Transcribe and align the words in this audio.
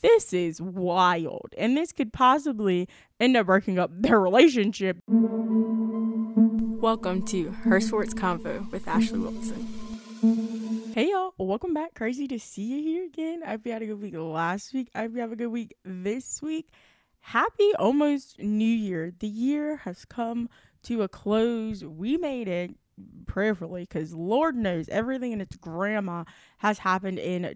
this 0.00 0.32
is 0.32 0.60
wild. 0.60 1.54
And 1.58 1.76
this 1.76 1.92
could 1.92 2.12
possibly 2.12 2.88
end 3.18 3.36
up 3.36 3.46
breaking 3.46 3.78
up 3.78 3.90
their 3.92 4.20
relationship. 4.20 4.98
Welcome 5.08 7.24
to 7.26 7.50
Her 7.50 7.80
Sports 7.80 8.14
Convo 8.14 8.70
with 8.70 8.86
Ashley 8.86 9.18
Wilson. 9.18 10.92
Hey 10.94 11.10
y'all, 11.10 11.34
welcome 11.38 11.74
back. 11.74 11.94
Crazy 11.94 12.28
to 12.28 12.38
see 12.38 12.62
you 12.62 12.82
here 12.82 13.06
again. 13.06 13.42
I 13.44 13.50
hope 13.50 13.66
you 13.66 13.72
had 13.72 13.82
a 13.82 13.86
good 13.86 14.00
week 14.00 14.14
last 14.16 14.72
week. 14.72 14.88
I 14.94 15.02
hope 15.02 15.14
you 15.14 15.20
have 15.20 15.32
a 15.32 15.36
good 15.36 15.48
week 15.48 15.74
this 15.84 16.40
week. 16.40 16.68
Happy 17.20 17.72
almost 17.78 18.38
New 18.38 18.64
Year. 18.64 19.12
The 19.18 19.26
year 19.26 19.78
has 19.78 20.04
come 20.04 20.48
to 20.84 21.02
a 21.02 21.08
close. 21.08 21.84
We 21.84 22.16
made 22.16 22.46
it 22.46 22.70
prayerfully 23.26 23.82
because 23.82 24.14
Lord 24.14 24.56
knows 24.56 24.88
everything 24.88 25.32
in 25.32 25.40
its 25.40 25.56
grandma 25.56 26.24
has 26.58 26.78
happened 26.78 27.18
in 27.18 27.54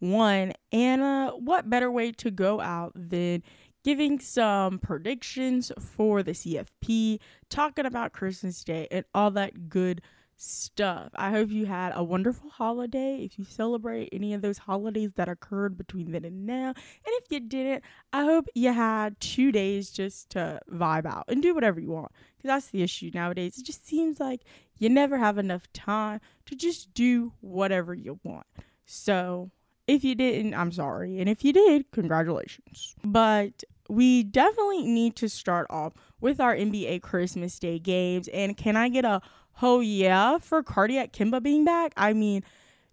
2021. 0.00 0.52
And 0.72 1.02
uh, 1.02 1.32
what 1.32 1.70
better 1.70 1.90
way 1.90 2.12
to 2.12 2.30
go 2.30 2.60
out 2.60 2.92
than 2.94 3.42
giving 3.82 4.18
some 4.18 4.78
predictions 4.78 5.72
for 5.78 6.22
the 6.22 6.32
CFP, 6.32 7.18
talking 7.48 7.86
about 7.86 8.12
Christmas 8.12 8.62
Day, 8.62 8.86
and 8.90 9.04
all 9.14 9.30
that 9.32 9.68
good 9.68 10.02
stuff. 10.36 11.10
I 11.16 11.30
hope 11.30 11.50
you 11.50 11.66
had 11.66 11.92
a 11.94 12.02
wonderful 12.02 12.48
holiday. 12.48 13.18
If 13.22 13.38
you 13.38 13.44
celebrate 13.44 14.08
any 14.12 14.32
of 14.32 14.40
those 14.40 14.58
holidays 14.58 15.12
that 15.16 15.28
occurred 15.28 15.76
between 15.76 16.12
then 16.12 16.24
and 16.24 16.46
now, 16.46 16.68
and 16.68 16.74
if 17.06 17.24
you 17.30 17.40
didn't, 17.40 17.84
I 18.12 18.24
hope 18.24 18.46
you 18.54 18.72
had 18.72 19.20
two 19.20 19.52
days 19.52 19.90
just 19.90 20.30
to 20.30 20.60
vibe 20.70 21.06
out 21.06 21.24
and 21.28 21.42
do 21.42 21.54
whatever 21.54 21.78
you 21.80 21.90
want. 21.90 22.12
Because 22.36 22.48
that's 22.48 22.70
the 22.70 22.82
issue 22.82 23.10
nowadays. 23.12 23.58
It 23.58 23.66
just 23.66 23.86
seems 23.86 24.18
like 24.18 24.42
you 24.78 24.88
never 24.88 25.18
have 25.18 25.36
enough 25.36 25.70
time 25.74 26.20
to 26.46 26.56
just 26.56 26.94
do 26.94 27.34
whatever 27.40 27.92
you 27.92 28.18
want. 28.24 28.46
So 28.86 29.50
if 29.90 30.04
you 30.04 30.14
didn't, 30.14 30.54
I'm 30.54 30.70
sorry. 30.72 31.18
And 31.18 31.28
if 31.28 31.44
you 31.44 31.52
did, 31.52 31.90
congratulations. 31.90 32.94
But 33.04 33.64
we 33.88 34.22
definitely 34.22 34.84
need 34.84 35.16
to 35.16 35.28
start 35.28 35.66
off 35.68 35.94
with 36.20 36.40
our 36.40 36.54
NBA 36.54 37.02
Christmas 37.02 37.58
Day 37.58 37.78
games. 37.78 38.28
And 38.28 38.56
can 38.56 38.76
I 38.76 38.88
get 38.88 39.04
a 39.04 39.20
oh 39.60 39.80
yeah 39.80 40.38
for 40.38 40.62
Cardiac 40.62 41.12
Kemba 41.12 41.42
being 41.42 41.64
back? 41.64 41.92
I 41.96 42.12
mean, 42.12 42.44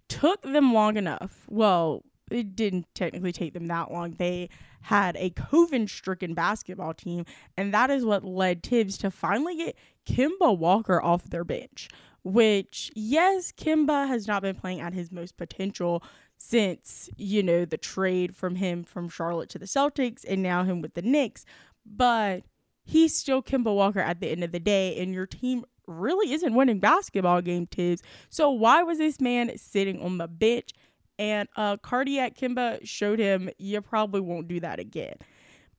took 0.10 0.42
them 0.42 0.74
long 0.74 0.98
enough. 0.98 1.46
Well, 1.48 2.04
it 2.32 2.56
didn't 2.56 2.88
technically 2.96 3.32
take 3.32 3.54
them 3.54 3.68
that 3.68 3.92
long. 3.92 4.16
They 4.18 4.50
had 4.82 5.16
a 5.18 5.30
COVID 5.30 5.90
stricken 5.90 6.34
basketball 6.34 6.94
team, 6.94 7.26
and 7.56 7.74
that 7.74 7.90
is 7.90 8.04
what 8.04 8.24
led 8.24 8.64
Tibbs 8.64 8.98
to 9.00 9.12
finally 9.12 9.56
get 9.56 9.76
Kemba 10.06 10.58
Walker 10.58 11.02
off 11.02 11.30
their 11.30 11.44
bench. 11.44 11.90
Which, 12.24 12.92
yes, 12.94 13.54
Kemba 13.54 14.08
has 14.08 14.28
not 14.28 14.42
been 14.42 14.56
playing 14.56 14.82
at 14.82 14.94
his 14.94 15.12
most 15.12 15.38
potential 15.38 16.04
since, 16.38 17.10
you 17.18 17.44
know, 17.44 17.66
the 17.66 17.78
trade 17.78 18.36
from 18.36 18.56
him 18.56 18.84
from 18.84 19.10
Charlotte 19.10 19.50
to 19.50 19.60
the 19.60 19.66
Celtics 19.66 20.24
and 20.28 20.44
now 20.44 20.64
him 20.64 20.82
with 20.82 20.94
the 20.94 21.02
Knicks. 21.02 21.46
But 21.86 22.44
he's 22.84 23.16
still 23.16 23.42
Kemba 23.42 23.74
Walker 23.74 24.00
at 24.00 24.20
the 24.20 24.28
end 24.28 24.44
of 24.44 24.52
the 24.52 24.60
day, 24.60 25.00
and 25.00 25.14
your 25.14 25.26
team 25.26 25.66
really 25.88 26.34
isn't 26.34 26.54
winning 26.54 26.80
basketball 26.80 27.42
game 27.42 27.66
Thibs. 27.68 28.04
So 28.30 28.52
why 28.52 28.84
was 28.84 28.98
this 28.98 29.22
man 29.22 29.58
sitting 29.58 30.02
on 30.02 30.18
the 30.18 30.28
bench? 30.28 30.72
And 31.20 31.50
uh 31.56 31.78
cardiac 31.78 32.36
Kemba 32.36 32.80
showed 32.86 33.20
him 33.20 33.50
you 33.58 33.82
probably 33.82 34.22
won't 34.22 34.48
do 34.48 34.60
that 34.60 34.80
again. 34.80 35.16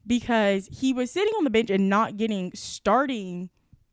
Because 0.06 0.68
he 0.72 0.92
was 0.92 1.10
sitting 1.10 1.32
on 1.36 1.44
the 1.44 1.50
bench 1.50 1.70
and 1.70 1.90
not 1.90 2.16
getting 2.16 2.50
starting 2.54 3.50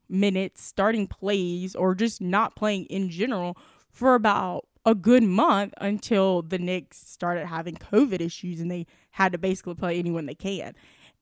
minutes, 0.08 0.63
starting 0.63 1.08
plays, 1.08 1.75
or 1.75 1.93
just 1.93 2.21
not 2.21 2.55
playing 2.55 2.86
in 2.86 3.09
general 3.09 3.58
for 3.91 4.16
about 4.16 4.66
a 4.86 4.94
good 4.94 5.23
month 5.23 5.73
until 5.81 6.41
the 6.41 6.59
Knicks 6.59 6.97
started 7.09 7.47
having 7.47 7.75
COVID 7.75 8.22
issues 8.22 8.59
and 8.59 8.69
they 8.69 8.86
had 9.11 9.31
to 9.31 9.38
basically 9.38 9.75
play 9.75 9.97
anyone 9.97 10.25
they 10.25 10.36
can. 10.36 10.73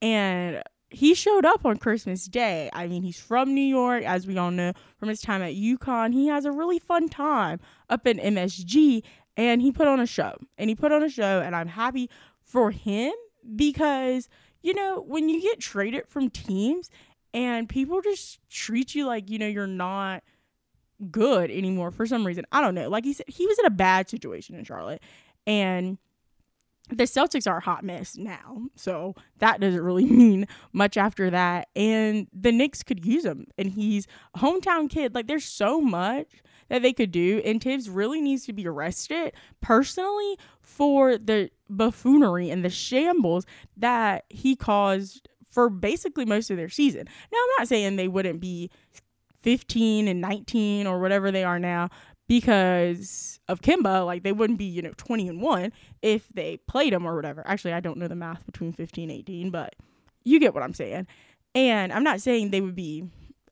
And 0.01 0.61
he 0.89 1.15
showed 1.15 1.45
up 1.45 1.65
on 1.65 1.77
Christmas 1.77 2.25
Day. 2.25 2.69
I 2.73 2.87
mean, 2.87 3.03
he's 3.03 3.19
from 3.19 3.55
New 3.55 3.61
York, 3.61 4.03
as 4.03 4.27
we 4.27 4.37
all 4.37 4.51
know 4.51 4.73
from 4.97 5.09
his 5.09 5.21
time 5.21 5.41
at 5.41 5.53
UConn. 5.53 6.13
He 6.13 6.27
has 6.27 6.45
a 6.45 6.51
really 6.51 6.77
fun 6.77 7.09
time 7.09 7.59
up 7.89 8.05
in 8.05 8.17
MSG 8.19 9.01
and 9.35 9.61
he 9.61 9.71
put 9.71 9.87
on 9.87 9.99
a 9.99 10.05
show. 10.05 10.35
And 10.57 10.69
he 10.69 10.75
put 10.75 10.91
on 10.91 11.03
a 11.03 11.09
show, 11.09 11.41
and 11.41 11.55
I'm 11.55 11.67
happy 11.67 12.09
for 12.43 12.71
him 12.71 13.13
because, 13.55 14.29
you 14.61 14.73
know, 14.73 15.03
when 15.07 15.29
you 15.29 15.41
get 15.41 15.59
traded 15.59 16.07
from 16.07 16.29
teams 16.29 16.89
and 17.33 17.67
people 17.67 18.01
just 18.01 18.39
treat 18.49 18.93
you 18.93 19.07
like, 19.07 19.29
you 19.29 19.39
know, 19.39 19.47
you're 19.47 19.65
not 19.65 20.23
good 21.03 21.51
anymore 21.51 21.91
for 21.91 22.05
some 22.05 22.25
reason. 22.25 22.45
I 22.51 22.61
don't 22.61 22.75
know. 22.75 22.89
Like 22.89 23.05
he 23.05 23.13
said, 23.13 23.25
he 23.27 23.45
was 23.45 23.59
in 23.59 23.65
a 23.65 23.71
bad 23.71 24.09
situation 24.09 24.55
in 24.55 24.63
Charlotte. 24.63 25.01
And 25.45 25.97
the 26.89 27.05
Celtics 27.05 27.49
are 27.49 27.57
a 27.57 27.63
hot 27.63 27.83
mess 27.83 28.17
now. 28.17 28.63
So 28.75 29.15
that 29.39 29.59
doesn't 29.59 29.81
really 29.81 30.05
mean 30.09 30.47
much 30.71 30.97
after 30.97 31.29
that. 31.29 31.69
And 31.75 32.27
the 32.33 32.51
Knicks 32.51 32.83
could 32.83 33.05
use 33.05 33.25
him. 33.25 33.47
And 33.57 33.71
he's 33.71 34.07
a 34.35 34.39
hometown 34.39 34.89
kid. 34.89 35.15
Like 35.15 35.27
there's 35.27 35.45
so 35.45 35.81
much 35.81 36.41
that 36.69 36.81
they 36.81 36.93
could 36.93 37.11
do. 37.11 37.41
And 37.45 37.61
Tibbs 37.61 37.89
really 37.89 38.21
needs 38.21 38.45
to 38.45 38.53
be 38.53 38.67
arrested 38.67 39.33
personally 39.61 40.37
for 40.61 41.17
the 41.17 41.49
buffoonery 41.69 42.49
and 42.49 42.63
the 42.63 42.69
shambles 42.69 43.45
that 43.77 44.25
he 44.29 44.55
caused 44.55 45.29
for 45.53 45.69
basically 45.69 46.25
most 46.25 46.49
of 46.49 46.57
their 46.57 46.69
season. 46.69 47.05
Now, 47.31 47.37
I'm 47.37 47.49
not 47.59 47.67
saying 47.67 47.95
they 47.95 48.07
wouldn't 48.07 48.39
be 48.39 48.71
15 49.43 50.07
and 50.07 50.21
19 50.21 50.87
or 50.87 50.99
whatever 50.99 51.31
they 51.31 51.43
are 51.43 51.59
now 51.59 51.89
because 52.27 53.39
of 53.47 53.61
Kemba. 53.61 54.05
Like 54.05 54.23
they 54.23 54.31
wouldn't 54.31 54.59
be, 54.59 54.65
you 54.65 54.81
know, 54.81 54.93
20 54.97 55.27
and 55.27 55.41
1 55.41 55.71
if 56.01 56.27
they 56.33 56.57
played 56.67 56.93
him 56.93 57.05
or 57.05 57.15
whatever. 57.15 57.43
Actually, 57.45 57.73
I 57.73 57.79
don't 57.79 57.97
know 57.97 58.07
the 58.07 58.15
math 58.15 58.45
between 58.45 58.71
15 58.73 59.09
and 59.09 59.19
18, 59.19 59.51
but 59.51 59.75
you 60.23 60.39
get 60.39 60.53
what 60.53 60.63
I'm 60.63 60.73
saying. 60.73 61.07
And 61.55 61.93
I'm 61.93 62.03
not 62.03 62.21
saying 62.21 62.49
they 62.49 62.61
would 62.61 62.75
be 62.75 63.09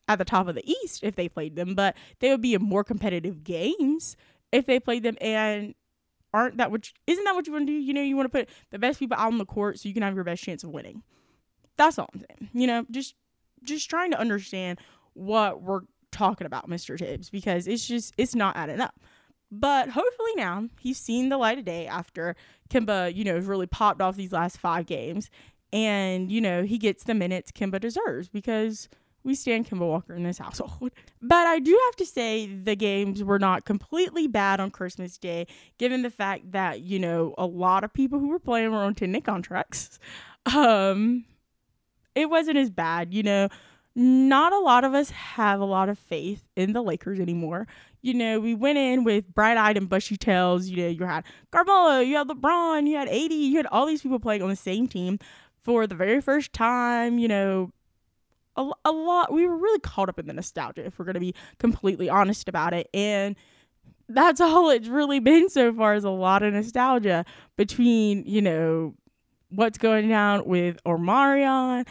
at 0.07 0.18
the 0.18 0.25
top 0.25 0.47
of 0.47 0.56
the 0.56 0.69
East 0.69 1.03
if 1.03 1.16
they 1.16 1.30
played 1.30 1.56
them, 1.56 1.75
but 1.75 1.96
they 2.19 2.31
would 2.31 2.41
be 2.41 2.53
in 2.53 2.62
more 2.62 2.84
competitive 2.84 3.44
games 3.44 4.16
if 4.51 4.66
they 4.66 4.80
played 4.80 5.03
them. 5.03 5.18
And 5.22 5.75
aren't 6.34 6.57
that? 6.57 6.72
You, 6.72 6.80
isn't 7.07 7.24
that 7.24 7.35
what 7.35 7.47
you 7.47 7.53
want 7.53 7.68
to 7.68 7.72
do? 7.72 7.78
You 7.78 7.94
know, 7.94 8.01
you 8.01 8.16
want 8.16 8.31
to 8.31 8.38
put 8.38 8.50
the 8.72 8.80
best 8.80 9.00
people 9.00 9.18
out 9.18 9.31
on 9.31 9.38
the 9.38 9.46
court 9.46 9.80
so 9.80 9.88
you 9.88 9.94
can 9.94 10.03
have 10.03 10.16
your 10.16 10.24
best 10.24 10.44
chance 10.44 10.63
of 10.63 10.72
winning. 10.72 11.03
That's 11.78 12.00
all 12.00 12.09
I'm 12.13 12.19
saying. 12.19 12.50
You 12.53 12.68
know, 12.68 12.85
just 12.91 13.16
just 13.63 13.90
trying 13.90 14.12
to 14.12 14.19
understand 14.19 14.80
what 15.14 15.62
we're 15.62 15.82
talking 16.12 16.48
about, 16.48 16.70
Mr. 16.70 16.98
Thibs, 16.98 17.30
because 17.30 17.68
it's 17.68 17.88
just 17.88 18.14
it's 18.18 18.36
not 18.36 18.56
adding 18.56 18.80
up. 18.80 18.96
But 19.52 19.90
hopefully 19.90 20.32
now 20.38 20.70
he's 20.80 20.98
seen 20.98 21.30
the 21.30 21.38
light 21.38 21.58
of 21.58 21.66
day 21.66 21.86
after 21.86 22.36
Kemba, 22.70 23.14
you 23.14 23.26
know, 23.26 23.36
has 23.36 23.46
really 23.46 23.68
popped 23.68 24.02
off 24.02 24.16
these 24.16 24.32
last 24.32 24.58
five 24.58 24.86
games. 24.86 25.30
And, 25.74 26.32
you 26.32 26.40
know, 26.40 26.64
he 26.64 26.78
gets 26.78 27.04
the 27.04 27.14
minutes 27.14 27.52
Kemba 27.52 27.80
deserves 27.80 28.30
because 28.30 28.88
we 29.24 29.36
stand 29.36 29.70
Kemba 29.70 29.88
Walker 29.88 30.14
in 30.16 30.24
this 30.24 30.38
household. 30.38 30.92
But 31.22 31.48
I 31.48 31.60
do 31.60 31.80
have 31.88 31.96
to 31.98 32.06
say 32.06 32.48
the 32.48 32.76
games 32.76 33.24
were 33.24 33.38
not 33.40 33.64
completely 33.66 34.26
bad 34.26 34.60
on 34.60 34.72
Christmas 34.72 35.18
Day, 35.18 35.46
given 35.78 36.02
the 36.02 36.10
fact 36.10 36.52
that, 36.52 36.82
you 36.82 36.98
know, 36.98 37.36
a 37.38 37.46
lot 37.46 37.84
of 37.84 37.94
people 37.94 38.20
who 38.20 38.30
were 38.30 38.40
playing 38.40 38.72
were 38.72 38.80
on 38.80 38.96
10 38.96 39.12
day 39.12 39.22
contracts. 39.22 40.00
Um, 40.52 41.26
it 42.16 42.30
wasn't 42.30 42.58
as 42.58 42.72
bad, 42.72 43.14
you 43.14 43.22
know. 43.22 43.50
Not 43.94 44.53
a 44.53 44.59
lot 44.59 44.84
of 44.84 44.94
us 44.94 45.09
have 45.09 45.59
a 45.59 45.66
lot 45.66 45.90
of 45.90 46.00
faith 46.00 46.47
in 46.56 46.74
the 46.74 46.81
Lakers 46.81 47.19
anymore. 47.19 47.68
You 48.02 48.13
know, 48.13 48.40
we 48.40 48.56
went 48.56 48.78
in 48.78 49.03
with 49.03 49.34
bright 49.34 49.57
eyed 49.57 49.78
and 49.78 49.90
bushy 49.90 50.16
tails. 50.16 50.68
You 50.68 50.78
know, 50.78 50.88
you 50.88 51.06
had 51.06 51.25
Carmelo, 51.52 52.00
you 52.00 52.16
had 52.16 52.28
LeBron, 52.28 52.88
you 52.88 52.96
had 52.96 53.09
AD, 53.09 53.31
you 53.31 53.57
had 53.57 53.68
all 53.68 53.85
these 53.85 54.01
people 54.01 54.19
playing 54.19 54.41
on 54.41 54.50
the 54.50 54.56
same 54.56 54.88
team 54.88 55.19
for 55.63 55.88
the 55.88 55.96
very 55.96 56.22
first 56.22 56.53
time. 56.53 57.19
You 57.19 57.28
know, 57.28 57.72
a, 58.56 58.69
a 58.85 58.91
lot 58.91 59.31
we 59.31 59.47
were 59.47 59.57
really 59.57 59.80
caught 59.80 60.09
up 60.09 60.19
in 60.19 60.28
the 60.28 60.34
nostalgia 60.34 60.85
if 60.85 60.97
we're 60.97 61.06
going 61.06 61.16
to 61.16 61.19
be 61.19 61.35
completely 61.59 62.09
honest 62.09 62.50
about 62.50 62.74
it 62.74 62.90
and 62.94 63.35
that's 64.09 64.41
all 64.41 64.69
it's 64.69 64.88
really 64.88 65.19
been 65.19 65.50
so 65.50 65.74
far 65.74 65.96
is 65.96 66.03
a 66.03 66.09
lot 66.09 66.44
of 66.44 66.53
nostalgia 66.53 67.25
between 67.56 68.24
you 68.25 68.41
know 68.41 68.94
what's 69.50 69.78
going 69.78 70.07
down 70.07 70.45
with 70.45 70.81
Omarion 70.86 71.86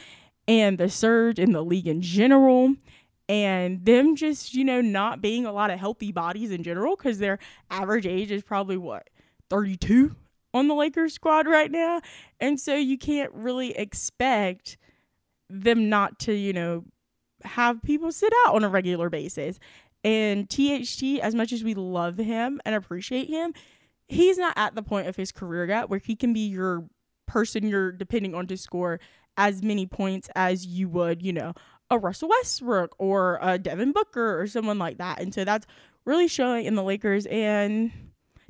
and 0.51 0.79
the 0.79 0.89
surge 0.89 1.39
in 1.39 1.53
the 1.53 1.65
league 1.65 1.87
in 1.87 2.03
general 2.03 2.75
and 3.29 3.85
them 3.85 4.17
just 4.17 4.55
you 4.55 4.65
know 4.65 4.81
not 4.81 5.23
being 5.23 5.47
a 5.47 5.53
lot 5.53 5.71
of 5.71 5.79
healthy 5.79 6.13
bodies 6.13 6.51
in 6.51 6.63
general 6.63 6.97
because 6.97 7.19
their 7.19 7.39
average 7.71 8.07
age 8.07 8.31
is 8.31 8.43
probably 8.43 8.77
what 8.77 9.09
32 9.49 10.15
on 10.53 10.67
the 10.67 10.75
Lakers 10.75 11.15
squad 11.15 11.47
right 11.47 11.71
now 11.71 12.01
and 12.41 12.59
so 12.59 12.75
you 12.75 12.99
can't 12.99 13.33
really 13.33 13.77
expect 13.77 14.77
them 15.51 15.89
not 15.89 16.19
to, 16.21 16.33
you 16.33 16.53
know, 16.53 16.85
have 17.43 17.83
people 17.83 18.13
sit 18.13 18.33
out 18.47 18.55
on 18.55 18.65
a 18.65 18.69
regular 18.69 19.11
basis. 19.11 19.59
And 20.05 20.49
THT, 20.49 21.21
as 21.21 21.35
much 21.35 21.53
as 21.53 21.63
we 21.63 21.75
love 21.75 22.17
him 22.17 22.61
and 22.65 22.75
appreciate 22.75 23.29
him, 23.29 23.53
he's 24.07 24.39
not 24.39 24.55
at 24.57 24.75
the 24.75 24.83
point 24.83 25.09
of 25.09 25.17
his 25.17 25.33
career 25.33 25.67
yet 25.67 25.91
where 25.91 25.99
he 25.99 26.17
can 26.17 26.33
be 26.33 26.47
your 26.47 26.85
person 27.27 27.69
you're 27.69 27.93
depending 27.93 28.35
on 28.35 28.47
to 28.47 28.57
score 28.57 28.99
as 29.41 29.63
many 29.63 29.87
points 29.87 30.29
as 30.37 30.67
you 30.67 30.87
would, 30.91 31.23
you 31.23 31.33
know, 31.33 31.55
a 31.91 31.99
Russell 31.99 32.29
Westbrook 32.29 32.95
or 32.99 33.39
a 33.41 33.59
Devin 33.59 33.93
Booker 33.93 34.39
or 34.39 34.47
someone 34.47 34.79
like 34.79 34.99
that. 34.99 35.19
And 35.19 35.33
so 35.33 35.45
that's 35.45 35.67
really 36.05 36.29
showing 36.29 36.67
in 36.67 36.75
the 36.75 36.83
Lakers. 36.83 37.25
And 37.27 37.91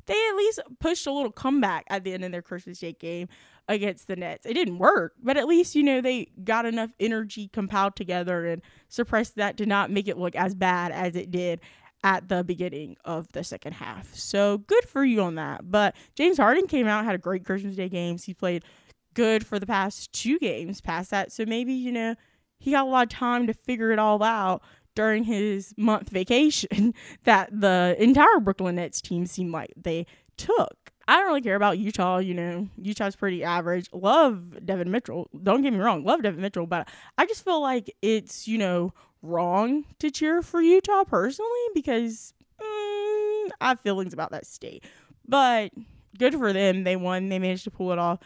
they 0.05 0.13
at 0.13 0.35
least 0.35 0.59
pushed 0.81 1.07
a 1.07 1.13
little 1.13 1.31
comeback 1.31 1.85
at 1.89 2.03
the 2.03 2.13
end 2.13 2.25
of 2.25 2.33
their 2.33 2.41
Christmas 2.41 2.79
Day 2.79 2.91
game 2.91 3.29
against 3.69 4.07
the 4.07 4.17
Nets. 4.17 4.45
It 4.45 4.53
didn't 4.53 4.79
work, 4.79 5.13
but 5.23 5.37
at 5.37 5.47
least, 5.47 5.75
you 5.75 5.83
know, 5.83 6.01
they 6.01 6.27
got 6.43 6.65
enough 6.65 6.89
energy 6.99 7.47
compiled 7.47 7.95
together 7.95 8.45
and 8.45 8.61
suppressed 8.89 9.37
that 9.37 9.55
to 9.57 9.65
not 9.65 9.91
make 9.91 10.09
it 10.09 10.17
look 10.17 10.35
as 10.35 10.53
bad 10.53 10.91
as 10.91 11.15
it 11.15 11.31
did 11.31 11.61
at 12.03 12.27
the 12.27 12.43
beginning 12.43 12.97
of 13.05 13.31
the 13.31 13.45
second 13.45 13.73
half. 13.73 14.13
So 14.13 14.57
good 14.57 14.83
for 14.85 15.05
you 15.05 15.21
on 15.21 15.35
that. 15.35 15.71
But 15.71 15.95
James 16.15 16.37
Harden 16.37 16.67
came 16.67 16.87
out, 16.87 17.05
had 17.05 17.15
a 17.15 17.19
great 17.19 17.45
Christmas 17.45 17.77
Day 17.77 17.87
games. 17.87 18.25
He 18.25 18.33
played 18.33 18.65
good 19.13 19.45
for 19.45 19.59
the 19.59 19.65
past 19.65 20.11
two 20.13 20.39
games 20.39 20.81
past 20.81 21.11
that. 21.11 21.31
So 21.31 21.45
maybe, 21.45 21.73
you 21.73 21.91
know, 21.91 22.15
he 22.59 22.71
got 22.71 22.85
a 22.85 22.89
lot 22.89 23.03
of 23.03 23.09
time 23.09 23.47
to 23.47 23.53
figure 23.53 23.91
it 23.91 23.99
all 23.99 24.21
out 24.23 24.61
during 24.95 25.23
his 25.23 25.73
month 25.77 26.09
vacation 26.09 26.93
that 27.23 27.49
the 27.51 27.95
entire 27.99 28.39
Brooklyn 28.39 28.75
Nets 28.75 29.01
team 29.01 29.25
seemed 29.25 29.51
like 29.51 29.73
they 29.75 30.05
took. 30.37 30.91
I 31.07 31.17
don't 31.17 31.27
really 31.27 31.41
care 31.41 31.55
about 31.55 31.77
Utah. 31.79 32.19
You 32.19 32.33
know, 32.33 32.67
Utah's 32.77 33.15
pretty 33.15 33.43
average. 33.43 33.89
Love 33.91 34.65
Donovan 34.65 34.91
Mitchell. 34.91 35.29
Don't 35.43 35.61
get 35.61 35.73
me 35.73 35.79
wrong. 35.79 36.03
Love 36.05 36.21
Donovan 36.21 36.41
Mitchell. 36.41 36.67
But 36.67 36.87
I 37.17 37.25
just 37.25 37.43
feel 37.43 37.61
like 37.61 37.93
it's, 38.01 38.47
you 38.47 38.57
know, 38.57 38.93
wrong 39.21 39.85
to 39.99 40.09
cheer 40.09 40.41
for 40.41 40.61
Utah 40.61 41.03
personally 41.03 41.49
because 41.73 42.33
mm, 42.61 43.49
I 43.59 43.69
have 43.69 43.79
feelings 43.81 44.13
about 44.13 44.31
that 44.31 44.45
state. 44.45 44.85
But 45.27 45.71
good 46.17 46.33
for 46.35 46.53
them. 46.53 46.83
They 46.83 46.95
won. 46.95 47.29
They 47.29 47.39
managed 47.39 47.63
to 47.65 47.71
pull 47.71 47.91
it 47.91 47.99
off. 47.99 48.19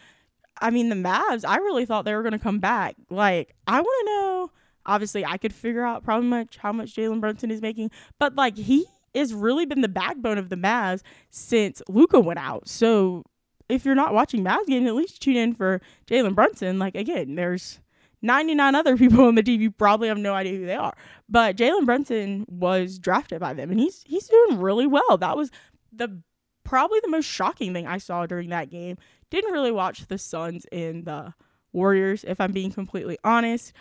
I 0.60 0.70
mean, 0.70 0.88
the 0.88 0.96
Mavs, 0.96 1.44
I 1.46 1.56
really 1.56 1.86
thought 1.86 2.04
they 2.04 2.14
were 2.14 2.22
going 2.22 2.32
to 2.32 2.38
come 2.38 2.58
back. 2.58 2.96
Like, 3.10 3.54
I 3.66 3.80
want 3.80 4.06
to 4.06 4.12
know. 4.12 4.50
Obviously, 4.86 5.24
I 5.24 5.36
could 5.36 5.52
figure 5.52 5.84
out 5.84 6.04
probably 6.04 6.28
much 6.28 6.58
how 6.58 6.72
much 6.72 6.94
Jalen 6.94 7.20
Brunson 7.20 7.50
is 7.50 7.60
making, 7.60 7.90
but 8.20 8.36
like 8.36 8.56
he 8.56 8.86
has 9.14 9.34
really 9.34 9.66
been 9.66 9.80
the 9.80 9.88
backbone 9.88 10.38
of 10.38 10.48
the 10.48 10.56
Mavs 10.56 11.02
since 11.30 11.82
Luka 11.88 12.20
went 12.20 12.38
out. 12.38 12.68
So 12.68 13.24
if 13.68 13.84
you're 13.84 13.94
not 13.94 14.14
watching 14.14 14.44
Mavs 14.44 14.66
game, 14.66 14.86
at 14.86 14.94
least 14.94 15.20
tune 15.20 15.36
in 15.36 15.54
for 15.54 15.80
Jalen 16.06 16.34
Brunson. 16.34 16.78
Like 16.78 16.94
again, 16.94 17.34
there's 17.34 17.80
99 18.22 18.74
other 18.74 18.96
people 18.98 19.24
on 19.24 19.34
the 19.34 19.42
team 19.42 19.60
you 19.60 19.70
probably 19.70 20.08
have 20.08 20.18
no 20.18 20.34
idea 20.34 20.58
who 20.58 20.66
they 20.66 20.74
are. 20.74 20.96
But 21.28 21.56
Jalen 21.56 21.86
Brunson 21.86 22.46
was 22.48 22.98
drafted 22.98 23.40
by 23.40 23.54
them 23.54 23.70
and 23.70 23.80
he's 23.80 24.02
he's 24.06 24.28
doing 24.28 24.60
really 24.60 24.86
well. 24.86 25.18
That 25.18 25.36
was 25.36 25.50
the 25.92 26.20
probably 26.64 27.00
the 27.00 27.08
most 27.08 27.26
shocking 27.26 27.72
thing 27.72 27.86
I 27.86 27.98
saw 27.98 28.26
during 28.26 28.50
that 28.50 28.70
game. 28.70 28.98
Didn't 29.30 29.52
really 29.52 29.72
watch 29.72 30.06
the 30.06 30.18
Suns 30.18 30.66
and 30.72 31.04
the 31.04 31.34
Warriors, 31.72 32.24
if 32.26 32.40
I'm 32.40 32.52
being 32.52 32.72
completely 32.72 33.18
honest. 33.24 33.72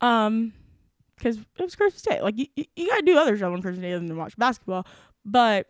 Um, 0.00 0.52
because 1.16 1.38
it 1.38 1.62
was 1.62 1.74
Christmas 1.74 2.02
Day. 2.02 2.20
Like 2.20 2.38
you, 2.38 2.46
you 2.54 2.88
gotta 2.88 3.02
do 3.02 3.16
other 3.18 3.36
stuff 3.36 3.52
on 3.52 3.62
Christmas 3.62 3.82
Day 3.82 3.92
than 3.92 4.16
watch 4.16 4.36
basketball. 4.36 4.86
But 5.24 5.66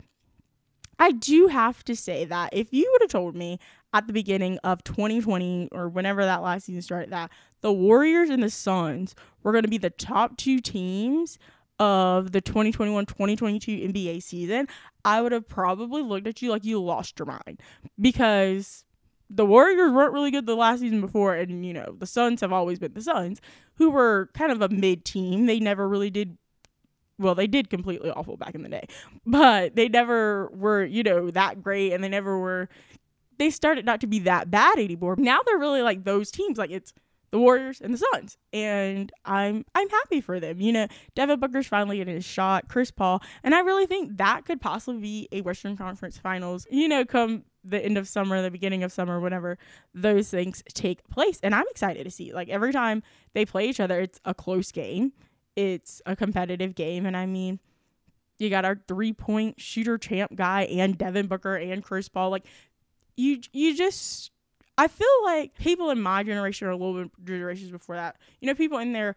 I 0.98 1.12
do 1.12 1.46
have 1.46 1.84
to 1.84 1.96
say 1.96 2.24
that 2.26 2.50
if 2.52 2.72
you 2.72 2.88
would 2.92 3.02
have 3.02 3.10
told 3.10 3.34
me 3.34 3.58
at 3.92 4.06
the 4.06 4.12
beginning 4.12 4.58
of 4.58 4.84
2020 4.84 5.70
or 5.72 5.88
whenever 5.88 6.24
that 6.24 6.42
last 6.42 6.66
season 6.66 6.82
started 6.82 7.10
that 7.10 7.30
the 7.60 7.72
Warriors 7.72 8.30
and 8.30 8.42
the 8.42 8.50
Suns 8.50 9.14
were 9.42 9.60
to 9.60 9.68
be 9.68 9.78
the 9.78 9.90
top 9.90 10.36
two 10.36 10.60
teams 10.60 11.38
of 11.78 12.32
the 12.32 12.42
2021-2022 12.42 13.92
NBA 13.92 14.22
season, 14.22 14.68
I 15.04 15.22
would 15.22 15.32
have 15.32 15.48
probably 15.48 16.02
looked 16.02 16.26
at 16.26 16.42
you 16.42 16.50
like 16.50 16.64
you 16.64 16.82
lost 16.82 17.18
your 17.18 17.26
mind 17.26 17.60
because 18.00 18.84
the 19.30 19.44
Warriors 19.44 19.92
weren't 19.92 20.12
really 20.12 20.30
good 20.30 20.46
the 20.46 20.56
last 20.56 20.80
season 20.80 21.00
before, 21.00 21.34
and 21.34 21.64
you 21.64 21.72
know 21.72 21.94
the 21.98 22.06
Suns 22.06 22.40
have 22.40 22.52
always 22.52 22.78
been 22.78 22.94
the 22.94 23.02
Suns, 23.02 23.40
who 23.74 23.90
were 23.90 24.30
kind 24.34 24.52
of 24.52 24.62
a 24.62 24.68
mid 24.68 25.04
team. 25.04 25.46
They 25.46 25.60
never 25.60 25.88
really 25.88 26.10
did. 26.10 26.36
Well, 27.18 27.34
they 27.34 27.46
did 27.46 27.68
completely 27.68 28.10
awful 28.10 28.36
back 28.36 28.54
in 28.54 28.62
the 28.62 28.68
day, 28.68 28.86
but 29.26 29.74
they 29.76 29.88
never 29.88 30.48
were, 30.52 30.84
you 30.84 31.02
know, 31.02 31.30
that 31.30 31.62
great, 31.62 31.92
and 31.92 32.02
they 32.02 32.08
never 32.08 32.38
were. 32.38 32.68
They 33.38 33.50
started 33.50 33.84
not 33.84 34.00
to 34.00 34.06
be 34.06 34.20
that 34.20 34.50
bad 34.50 34.78
anymore. 34.78 35.14
Now 35.16 35.40
they're 35.46 35.58
really 35.58 35.82
like 35.82 36.04
those 36.04 36.30
teams. 36.30 36.58
Like 36.58 36.70
it's 36.70 36.92
the 37.30 37.38
Warriors 37.38 37.80
and 37.80 37.92
the 37.92 37.98
Suns, 37.98 38.38
and 38.52 39.12
I'm 39.24 39.64
I'm 39.74 39.88
happy 39.90 40.20
for 40.20 40.40
them. 40.40 40.60
You 40.60 40.72
know, 40.72 40.86
Devin 41.14 41.38
Booker's 41.38 41.66
finally 41.66 41.98
getting 41.98 42.14
his 42.14 42.24
shot, 42.24 42.68
Chris 42.68 42.90
Paul, 42.90 43.22
and 43.42 43.54
I 43.54 43.60
really 43.60 43.86
think 43.86 44.16
that 44.16 44.46
could 44.46 44.60
possibly 44.60 45.00
be 45.00 45.28
a 45.32 45.42
Western 45.42 45.76
Conference 45.76 46.16
Finals. 46.16 46.66
You 46.70 46.88
know, 46.88 47.04
come 47.04 47.44
the 47.64 47.84
end 47.84 47.98
of 47.98 48.08
summer, 48.08 48.40
the 48.42 48.50
beginning 48.50 48.82
of 48.82 48.92
summer, 48.92 49.20
whenever 49.20 49.58
those 49.94 50.30
things 50.30 50.62
take 50.74 51.06
place, 51.08 51.40
and 51.42 51.54
I'm 51.54 51.66
excited 51.70 52.04
to 52.04 52.10
see. 52.10 52.32
Like 52.32 52.48
every 52.48 52.72
time 52.72 53.02
they 53.34 53.44
play 53.44 53.68
each 53.68 53.80
other, 53.80 54.00
it's 54.00 54.20
a 54.24 54.34
close 54.34 54.72
game, 54.72 55.12
it's 55.56 56.00
a 56.06 56.16
competitive 56.16 56.74
game, 56.74 57.06
and 57.06 57.16
I 57.16 57.26
mean. 57.26 57.60
You 58.40 58.50
got 58.50 58.64
our 58.64 58.80
three 58.86 59.12
point 59.12 59.60
shooter 59.60 59.98
champ 59.98 60.36
guy 60.36 60.62
and 60.62 60.96
Devin 60.96 61.26
Booker 61.26 61.56
and 61.56 61.82
Chris 61.82 62.08
Paul. 62.08 62.30
Like 62.30 62.44
you 63.16 63.40
you 63.52 63.76
just 63.76 64.30
I 64.78 64.86
feel 64.86 65.06
like 65.24 65.58
people 65.58 65.90
in 65.90 66.00
my 66.00 66.22
generation 66.22 66.68
or 66.68 66.70
a 66.70 66.76
little 66.76 67.02
bit 67.02 67.10
generations 67.24 67.72
before 67.72 67.96
that, 67.96 68.16
you 68.40 68.46
know, 68.46 68.54
people 68.54 68.78
in 68.78 68.92
their 68.92 69.16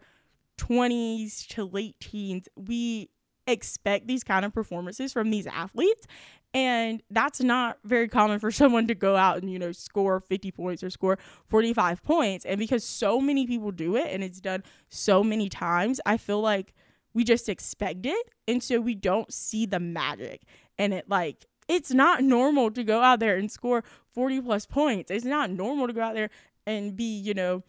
20s 0.58 1.46
to 1.48 1.64
late 1.64 1.94
teens, 2.00 2.48
we 2.56 3.10
expect 3.46 4.08
these 4.08 4.24
kind 4.24 4.44
of 4.44 4.52
performances 4.52 5.12
from 5.12 5.30
these 5.30 5.46
athletes. 5.46 6.06
And 6.54 7.02
that's 7.10 7.40
not 7.40 7.78
very 7.84 8.08
common 8.08 8.38
for 8.38 8.50
someone 8.52 8.86
to 8.88 8.94
go 8.94 9.16
out 9.16 9.38
and, 9.38 9.50
you 9.50 9.58
know, 9.58 9.72
score 9.72 10.20
50 10.20 10.50
points 10.52 10.82
or 10.82 10.90
score 10.90 11.18
45 11.48 12.02
points. 12.02 12.44
And 12.44 12.58
because 12.58 12.84
so 12.84 13.20
many 13.20 13.46
people 13.46 13.70
do 13.70 13.96
it 13.96 14.08
and 14.10 14.22
it's 14.22 14.40
done 14.40 14.62
so 14.88 15.24
many 15.24 15.48
times, 15.48 16.00
I 16.04 16.16
feel 16.16 16.40
like 16.40 16.74
we 17.14 17.24
just 17.24 17.48
expect 17.48 18.06
it. 18.06 18.30
And 18.46 18.62
so 18.62 18.80
we 18.80 18.94
don't 18.94 19.32
see 19.32 19.66
the 19.66 19.80
magic. 19.80 20.42
And 20.78 20.92
it 20.92 21.08
like 21.08 21.46
it's 21.68 21.92
not 21.92 22.22
normal 22.22 22.70
to 22.70 22.84
go 22.84 23.00
out 23.00 23.20
there 23.20 23.36
and 23.36 23.50
score 23.50 23.84
40 24.14 24.42
plus 24.42 24.66
points. 24.66 25.10
It's 25.10 25.24
not 25.24 25.50
normal 25.50 25.86
to 25.86 25.92
go 25.92 26.02
out 26.02 26.14
there 26.14 26.30
and 26.66 26.94
be, 26.96 27.18
you 27.18 27.34
know, 27.34 27.62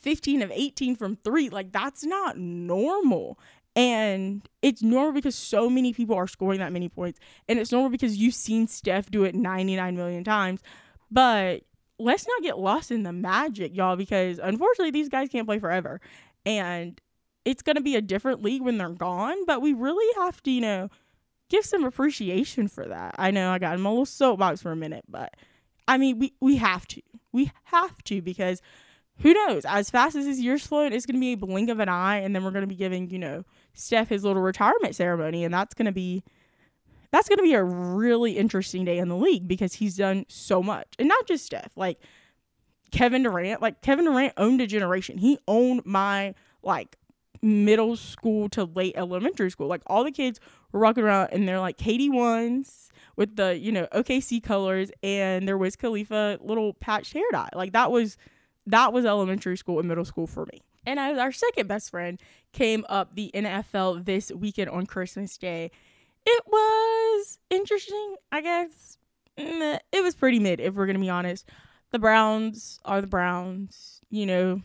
15 0.00 0.42
of 0.42 0.50
18 0.52 0.96
from 0.96 1.16
three. 1.16 1.48
Like, 1.48 1.72
that's 1.72 2.04
not 2.04 2.38
normal. 2.38 3.38
And 3.78 4.42
it's 4.60 4.82
normal 4.82 5.12
because 5.12 5.36
so 5.36 5.70
many 5.70 5.92
people 5.92 6.16
are 6.16 6.26
scoring 6.26 6.58
that 6.58 6.72
many 6.72 6.88
points. 6.88 7.20
And 7.48 7.60
it's 7.60 7.70
normal 7.70 7.90
because 7.90 8.16
you've 8.16 8.34
seen 8.34 8.66
Steph 8.66 9.08
do 9.08 9.22
it 9.22 9.36
99 9.36 9.96
million 9.96 10.24
times. 10.24 10.62
But 11.12 11.62
let's 11.96 12.26
not 12.26 12.42
get 12.42 12.58
lost 12.58 12.90
in 12.90 13.04
the 13.04 13.12
magic, 13.12 13.76
y'all, 13.76 13.94
because 13.94 14.40
unfortunately, 14.40 14.90
these 14.90 15.08
guys 15.08 15.28
can't 15.28 15.46
play 15.46 15.60
forever. 15.60 16.00
And 16.44 17.00
it's 17.44 17.62
going 17.62 17.76
to 17.76 17.82
be 17.82 17.94
a 17.94 18.02
different 18.02 18.42
league 18.42 18.62
when 18.62 18.78
they're 18.78 18.88
gone. 18.88 19.46
But 19.46 19.62
we 19.62 19.74
really 19.74 20.12
have 20.24 20.42
to, 20.42 20.50
you 20.50 20.60
know, 20.60 20.88
give 21.48 21.64
some 21.64 21.84
appreciation 21.84 22.66
for 22.66 22.84
that. 22.84 23.14
I 23.16 23.30
know 23.30 23.52
I 23.52 23.60
got 23.60 23.78
in 23.78 23.86
a 23.86 23.88
little 23.88 24.06
soapbox 24.06 24.60
for 24.60 24.72
a 24.72 24.76
minute, 24.76 25.04
but 25.08 25.34
I 25.86 25.98
mean, 25.98 26.18
we, 26.18 26.34
we 26.40 26.56
have 26.56 26.88
to. 26.88 27.02
We 27.30 27.52
have 27.66 28.02
to 28.04 28.22
because 28.22 28.60
who 29.20 29.34
knows? 29.34 29.64
As 29.64 29.88
fast 29.88 30.16
as 30.16 30.24
this 30.24 30.40
year's 30.40 30.66
flowing, 30.66 30.92
it's 30.92 31.06
going 31.06 31.14
to 31.14 31.20
be 31.20 31.34
a 31.34 31.36
blink 31.36 31.70
of 31.70 31.78
an 31.78 31.88
eye, 31.88 32.18
and 32.18 32.34
then 32.34 32.42
we're 32.42 32.50
going 32.50 32.62
to 32.62 32.68
be 32.68 32.74
giving, 32.74 33.10
you 33.10 33.18
know, 33.18 33.44
Steph 33.78 34.08
his 34.08 34.24
little 34.24 34.42
retirement 34.42 34.94
ceremony, 34.94 35.44
and 35.44 35.52
that's 35.52 35.74
going 35.74 35.86
to 35.86 35.92
be 35.92 36.22
that's 37.10 37.28
going 37.28 37.38
to 37.38 37.42
be 37.42 37.54
a 37.54 37.64
really 37.64 38.32
interesting 38.36 38.84
day 38.84 38.98
in 38.98 39.08
the 39.08 39.16
league 39.16 39.48
because 39.48 39.74
he's 39.74 39.96
done 39.96 40.26
so 40.28 40.62
much, 40.62 40.88
and 40.98 41.08
not 41.08 41.26
just 41.26 41.46
Steph, 41.46 41.72
like 41.76 41.98
Kevin 42.90 43.22
Durant. 43.22 43.62
Like 43.62 43.82
Kevin 43.82 44.04
Durant 44.04 44.32
owned 44.36 44.60
a 44.60 44.66
generation. 44.66 45.18
He 45.18 45.38
owned 45.46 45.82
my 45.84 46.34
like 46.62 46.96
middle 47.42 47.96
school 47.96 48.48
to 48.50 48.64
late 48.64 48.94
elementary 48.96 49.50
school. 49.50 49.68
Like 49.68 49.82
all 49.86 50.04
the 50.04 50.10
kids 50.10 50.40
were 50.72 50.80
walking 50.80 51.04
around 51.04 51.30
and 51.32 51.46
they're 51.46 51.60
like 51.60 51.76
KD 51.78 52.12
ones 52.12 52.90
with 53.16 53.36
the, 53.36 53.56
you 53.58 53.72
know, 53.72 53.86
OKC 53.92 54.42
colors 54.42 54.90
and 55.02 55.46
there 55.46 55.58
was 55.58 55.76
Khalifa 55.76 56.38
little 56.40 56.74
patched 56.74 57.12
hair 57.12 57.24
dye. 57.32 57.50
Like 57.54 57.72
that 57.72 57.90
was 57.90 58.16
that 58.66 58.92
was 58.92 59.04
elementary 59.04 59.56
school 59.56 59.78
and 59.78 59.88
middle 59.88 60.04
school 60.04 60.26
for 60.26 60.46
me. 60.52 60.62
And 60.88 60.98
as 60.98 61.18
our 61.18 61.32
second 61.32 61.68
best 61.68 61.90
friend 61.90 62.18
came 62.54 62.86
up 62.88 63.14
the 63.14 63.30
NFL 63.34 64.06
this 64.06 64.32
weekend 64.32 64.70
on 64.70 64.86
Christmas 64.86 65.36
Day, 65.36 65.70
it 66.24 66.44
was 66.46 67.38
interesting, 67.50 68.16
I 68.32 68.40
guess. 68.40 68.96
It 69.36 70.02
was 70.02 70.14
pretty 70.14 70.38
mid, 70.38 70.60
if 70.60 70.74
we're 70.74 70.86
gonna 70.86 70.98
be 70.98 71.10
honest. 71.10 71.46
The 71.90 71.98
Browns 71.98 72.80
are 72.86 73.02
the 73.02 73.06
Browns, 73.06 74.00
you 74.08 74.24
know. 74.24 74.62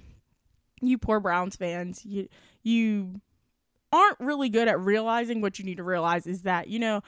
You 0.82 0.98
poor 0.98 1.20
Browns 1.20 1.58
fans. 1.58 2.06
You 2.06 2.30
you 2.64 3.20
aren't 3.92 4.20
really 4.22 4.48
good 4.48 4.70
at 4.70 4.80
realizing 4.80 5.42
what 5.42 5.60
you 5.60 5.66
need 5.66 5.78
to 5.78 5.84
realize 5.84 6.26
is 6.26 6.44
that, 6.44 6.70
you 6.70 6.80
know, 6.80 7.04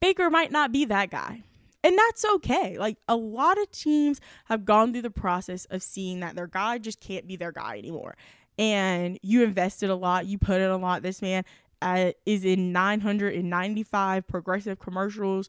Baker 0.00 0.30
might 0.30 0.50
not 0.50 0.72
be 0.72 0.86
that 0.86 1.10
guy. 1.10 1.42
And 1.84 1.96
that's 1.96 2.24
okay. 2.36 2.78
Like 2.78 2.96
a 3.06 3.16
lot 3.16 3.58
of 3.58 3.70
teams 3.70 4.18
have 4.46 4.64
gone 4.64 4.92
through 4.92 5.02
the 5.02 5.10
process 5.10 5.66
of 5.66 5.82
seeing 5.82 6.20
that 6.20 6.34
their 6.34 6.48
guy 6.48 6.78
just 6.78 7.00
can't 7.00 7.28
be 7.28 7.36
their 7.36 7.52
guy 7.52 7.76
anymore. 7.76 8.16
And 8.58 9.18
you 9.22 9.44
invested 9.44 9.90
a 9.90 9.94
lot, 9.94 10.26
you 10.26 10.38
put 10.38 10.60
in 10.60 10.70
a 10.70 10.76
lot. 10.76 11.02
This 11.02 11.20
man 11.20 11.44
uh, 11.82 12.12
is 12.24 12.44
in 12.44 12.72
995 12.72 14.26
progressive 14.26 14.78
commercials 14.78 15.48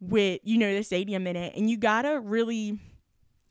with, 0.00 0.40
you 0.44 0.58
know, 0.58 0.74
the 0.74 0.82
stadium 0.82 1.26
in 1.26 1.36
it. 1.36 1.54
And 1.56 1.70
you 1.70 1.76
got 1.76 2.02
to 2.02 2.20
really 2.20 2.78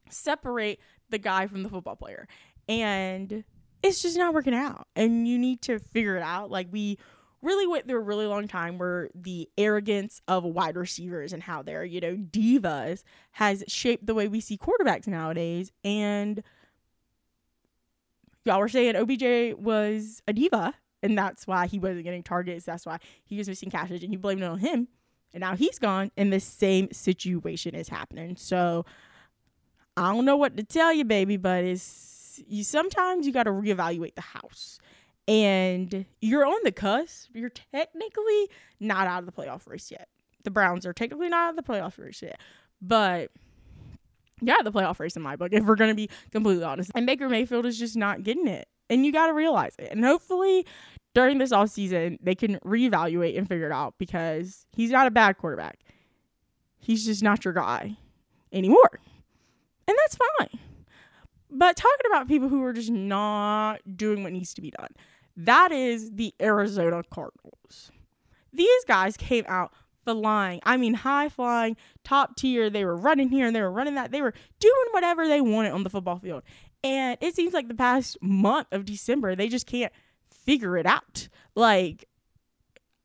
separate 0.10 0.80
the 1.10 1.18
guy 1.18 1.48
from 1.48 1.64
the 1.64 1.70
football 1.70 1.96
player. 1.96 2.28
And 2.70 3.44
it's 3.82 4.02
just 4.02 4.18
not 4.18 4.34
working 4.34 4.54
out 4.54 4.88
and 4.96 5.28
you 5.28 5.38
need 5.38 5.62
to 5.64 5.78
figure 5.80 6.16
it 6.16 6.24
out 6.24 6.50
like 6.50 6.68
we 6.72 6.98
really 7.42 7.68
went 7.68 7.86
through 7.86 7.98
a 7.98 8.04
really 8.04 8.26
long 8.26 8.48
time 8.48 8.78
where 8.78 9.10
the 9.14 9.50
arrogance 9.58 10.22
of 10.30 10.46
wide 10.46 10.78
receivers 10.78 11.34
and 11.34 11.44
how 11.44 11.62
they're, 11.62 11.84
you 11.84 12.00
know, 12.00 12.16
divas 12.16 13.04
has 13.32 13.64
shaped 13.68 14.08
the 14.08 14.14
way 14.14 14.30
we 14.30 14.40
see 14.40 14.58
quarterbacks 14.58 15.08
nowadays. 15.08 15.72
And 15.84 16.42
y'all 18.46 18.60
were 18.60 18.70
saying 18.70 18.96
OBJ 18.96 19.58
was 19.58 20.22
a 20.28 20.34
diva, 20.34 20.74
and 21.02 21.18
that's 21.18 21.48
why 21.48 21.68
he 21.68 21.80
wasn't 21.80 22.04
getting 22.04 22.24
targets. 22.24 22.66
That's 22.66 22.86
why 22.86 23.00
he 23.26 23.38
was 23.38 23.48
missing 23.48 23.70
catches, 23.70 24.04
and 24.04 24.12
you 24.12 24.20
blamed 24.20 24.42
it 24.42 24.46
on 24.46 24.60
him. 24.60 24.88
And 25.34 25.42
now 25.42 25.56
he's 25.56 25.80
gone, 25.80 26.12
and 26.16 26.32
the 26.32 26.40
same 26.40 26.92
situation 26.92 27.74
is 27.76 27.90
happening. 27.90 28.36
So 28.36 28.86
I 29.98 30.14
don't 30.14 30.26
know 30.26 30.38
what 30.38 30.58
to 30.58 30.64
tell 30.64 30.94
you, 30.94 31.06
baby, 31.06 31.38
but 31.38 31.64
it's 31.64 32.42
you 32.48 32.64
sometimes 32.64 33.28
you 33.28 33.34
got 33.34 33.44
to 33.44 33.52
reevaluate 33.52 34.16
the 34.16 34.22
house 34.22 34.80
and 35.28 36.06
you're 36.22 36.46
on 36.46 36.58
the 36.64 36.72
cusp. 36.72 37.30
You're 37.34 37.50
technically 37.50 38.50
not 38.80 39.08
out 39.08 39.20
of 39.20 39.26
the 39.26 39.32
playoff 39.32 39.68
race 39.68 39.92
yet. 39.92 40.08
The 40.44 40.52
Browns 40.52 40.86
are 40.86 40.94
technically 40.94 41.30
not 41.30 41.50
out 41.50 41.58
of 41.58 41.66
the 41.66 41.72
playoff 41.72 41.98
race 41.98 42.22
yet, 42.22 42.40
but 42.82 43.32
yeah, 44.48 44.62
the 44.64 44.72
playoff 44.72 45.00
race 45.00 45.16
in 45.16 45.22
my 45.22 45.36
book. 45.36 45.54
If 45.54 45.64
we're 45.64 45.76
gonna 45.76 45.96
be 45.96 46.10
completely 46.32 46.64
honest, 46.64 46.92
and 46.96 47.06
Baker 47.06 47.30
Mayfield 47.30 47.66
is 47.66 47.78
just 47.78 47.96
not 47.96 48.24
getting 48.24 48.48
it, 48.48 48.68
and 48.90 49.06
you 49.06 49.12
got 49.12 49.28
to 49.28 49.34
realize 49.34 49.76
it. 49.80 49.92
And 49.92 50.04
hopefully, 50.04 50.66
during 51.14 51.38
this 51.38 51.52
off 51.52 51.70
season, 51.70 52.18
they 52.22 52.36
can 52.36 52.60
reevaluate 52.66 53.38
and 53.38 53.48
figure 53.48 53.68
it 53.68 53.72
out 53.72 53.96
because 53.98 54.66
he's 54.74 54.92
not 54.92 55.08
a 55.08 55.12
bad 55.12 55.38
quarterback. 55.38 55.80
He's 56.80 57.06
just 57.06 57.24
not 57.24 57.46
your 57.46 57.54
guy 57.54 57.98
anymore, 58.52 59.00
and 59.88 59.98
that's 60.02 60.18
fine. 60.38 60.60
But 61.50 61.78
talking 61.78 62.08
about 62.08 62.28
people 62.28 62.50
who 62.50 62.64
are 62.64 62.74
just 62.74 62.90
not 62.90 63.82
doing 63.96 64.24
what 64.24 64.34
needs 64.34 64.54
to 64.56 64.62
be 64.62 64.72
done 64.72 64.90
that 65.38 65.72
is 65.72 66.12
the 66.12 66.34
Arizona 66.42 67.04
Cardinals. 67.10 67.92
These 68.52 68.86
guys 68.88 69.18
came 69.18 69.46
out 69.48 69.74
flying. 70.06 70.60
I 70.64 70.78
mean, 70.78 70.94
high 70.94 71.30
flying, 71.30 71.78
top 72.04 72.36
tier. 72.36 72.70
They 72.70 72.86
were 72.86 72.96
running 72.96 73.30
here 73.30 73.48
and 73.48 73.56
they 73.56 73.62
were 73.62 73.72
running 73.72 73.96
that. 73.96 74.12
They 74.12 74.22
were 74.22 74.34
doing 74.60 74.86
whatever 74.92 75.28
they 75.28 75.42
wanted 75.42 75.72
on 75.72 75.84
the 75.84 75.90
football 75.90 76.20
field. 76.20 76.44
And 76.84 77.18
it 77.22 77.36
seems 77.36 77.54
like 77.54 77.68
the 77.68 77.76
past 77.76 78.18
month 78.22 78.68
of 78.72 78.86
December, 78.86 79.36
they 79.36 79.48
just 79.48 79.68
can't 79.68 79.94
figure 80.30 80.78
it 80.78 80.86
out. 80.86 81.30
Like, 81.56 82.06